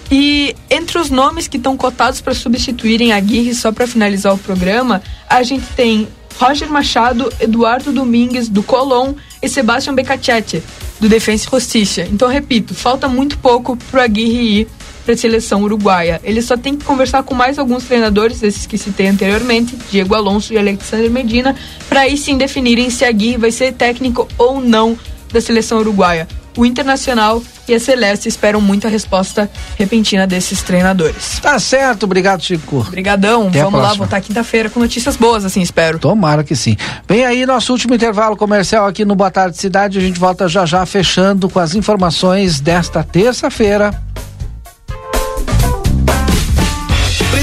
[0.09, 4.37] E entre os nomes que estão cotados para substituírem a Guirre, só para finalizar o
[4.37, 6.07] programa, a gente tem
[6.39, 10.63] Roger Machado, Eduardo Domingues, do Colón e Sebastião Becacete,
[10.99, 12.01] do Defensa Justiça.
[12.03, 14.67] Então, repito, falta muito pouco para Aguirre ir
[15.05, 16.19] para a seleção uruguaia.
[16.23, 20.53] Ele só tem que conversar com mais alguns treinadores, esses que citei anteriormente, Diego Alonso
[20.53, 21.55] e Alexander Medina,
[21.87, 24.97] para aí sim definirem se Aguirre vai ser técnico ou não
[25.31, 26.27] da seleção uruguaia.
[26.57, 31.39] O Internacional e a Celeste esperam muito a resposta repentina desses treinadores.
[31.39, 32.79] Tá certo, obrigado, Chico.
[32.79, 35.99] Obrigadão, Até vamos lá voltar quinta-feira com notícias boas, assim, espero.
[35.99, 36.75] Tomara que sim.
[37.07, 39.99] Vem aí nosso último intervalo comercial aqui no Boa Tarde Cidade.
[39.99, 44.06] A gente volta já já fechando com as informações desta terça-feira.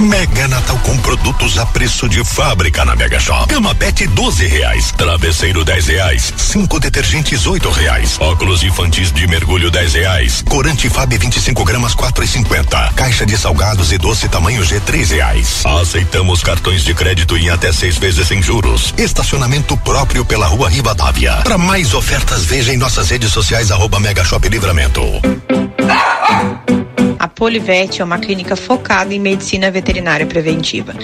[0.00, 3.46] Mega Natal com produtos a preço de fábrica na Mega Shop.
[3.52, 9.70] Cama Pet 12 reais, travesseiro 10 reais, cinco detergentes 8 reais, óculos infantis de mergulho
[9.70, 15.10] 10 reais, corante Fab 25 gramas 4,50, caixa de salgados e doce tamanho G 3
[15.10, 15.62] reais.
[15.66, 18.94] Aceitamos cartões de crédito em até seis vezes sem juros.
[18.96, 21.36] Estacionamento próprio pela Rua Rivadavia.
[21.44, 25.02] Para mais ofertas veja em nossas redes sociais arroba Mega Shop Livramento.
[27.20, 30.94] A Polivete é uma clínica focada em medicina veterinária preventiva,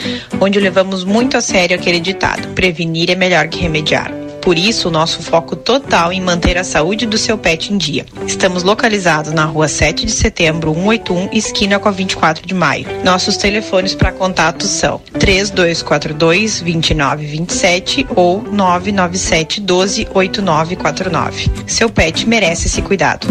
[0.40, 4.10] onde levamos muito a sério aquele ditado: prevenir é melhor que remediar.
[4.40, 8.06] Por isso, o nosso foco total em manter a saúde do seu pet em dia.
[8.26, 12.86] Estamos localizados na rua 7 de setembro, 181, esquina com a 24 de maio.
[13.05, 21.51] Nossos telefones para contato são 3242 2927 ou 997 12 8949.
[21.66, 23.26] Seu pet merece esse cuidado.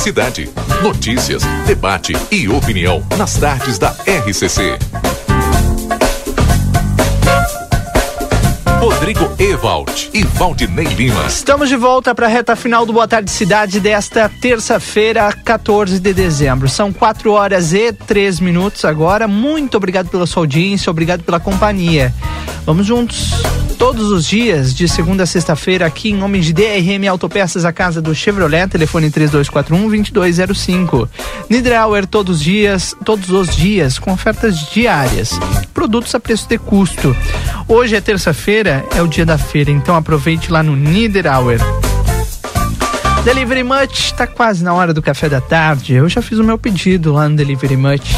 [0.00, 0.50] Cidade.
[0.82, 4.78] Notícias, debate e opinião nas tardes da RCC.
[8.80, 11.26] Rodrigo Ewald e Valdinei Lima.
[11.26, 16.14] Estamos de volta para a reta final do Boa Tarde Cidade desta terça-feira, 14 de
[16.14, 16.66] dezembro.
[16.66, 19.28] São 4 horas e 3 minutos agora.
[19.28, 22.14] Muito obrigado pela sua audiência, obrigado pela companhia.
[22.64, 23.34] Vamos juntos
[23.80, 28.02] todos os dias, de segunda a sexta-feira, aqui em nome de DRM Autopeças, a casa
[28.02, 31.08] do Chevrolet, telefone 3241-2205.
[31.48, 35.30] Niederauer todos os dias, todos os dias, com ofertas diárias.
[35.72, 37.16] Produtos a preço de custo.
[37.66, 41.58] Hoje é terça-feira, é o dia da feira, então aproveite lá no Niederauer.
[43.24, 45.94] Delivery Much, tá quase na hora do café da tarde.
[45.94, 48.14] Eu já fiz o meu pedido lá no Delivery Much.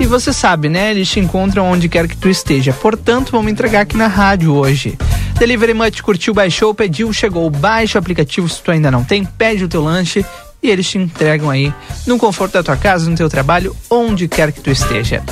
[0.00, 0.90] E você sabe, né?
[0.90, 2.72] Eles te encontram onde quer que tu esteja.
[2.72, 4.96] Portanto, vamos entregar aqui na rádio hoje.
[5.38, 7.48] Delivery Much curtiu, baixou, pediu, chegou.
[7.50, 10.24] Baixa o aplicativo se tu ainda não tem, pede o teu lanche
[10.62, 11.72] e eles te entregam aí
[12.06, 15.22] no conforto da tua casa, no teu trabalho, onde quer que tu esteja.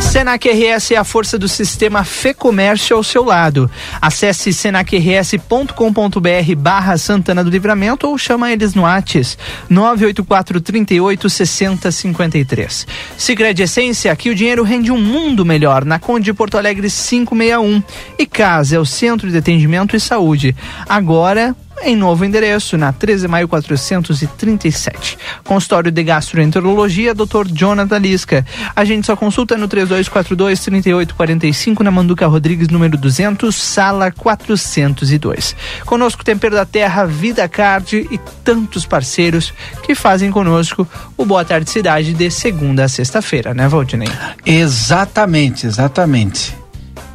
[0.00, 3.70] Senac RS é a força do sistema Fê Comércio ao seu lado.
[4.00, 9.36] Acesse senacrs.com.br barra Santana do Livramento ou chama eles no Whats
[9.68, 12.86] 984 38 60 53.
[13.18, 17.82] Segredo Essência, aqui o dinheiro rende um mundo melhor, na Conde de Porto Alegre 561.
[18.18, 20.56] E Casa é o Centro de Atendimento e Saúde.
[20.88, 25.18] Agora em novo endereço, na 13 de maio 437.
[25.44, 27.46] Consultório de Gastroenterologia, Dr.
[27.52, 28.44] Jonathan Lisca.
[28.74, 35.54] A gente só consulta no 3242-3845, na Manduca Rodrigues, número 200, sala 402.
[35.84, 39.52] Conosco Tempero da Terra, Vida Card e tantos parceiros
[39.82, 40.86] que fazem conosco
[41.16, 44.08] o Boa Tarde Cidade de segunda a sexta-feira, né, Valdinei?
[44.44, 46.56] Exatamente, exatamente.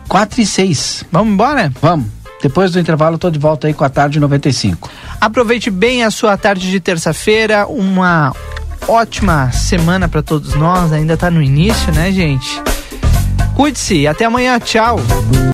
[0.07, 1.06] 4 e 6.
[1.11, 1.72] Vamos embora?
[1.81, 2.22] Vamos.
[2.43, 4.91] Depois do intervalo, tô de volta aí com a tarde 95.
[5.21, 8.35] Aproveite bem a sua tarde de terça-feira, uma
[8.85, 12.61] ótima semana para todos nós, ainda tá no início, né, gente?
[13.55, 14.99] Cuide-se, até amanhã, tchau.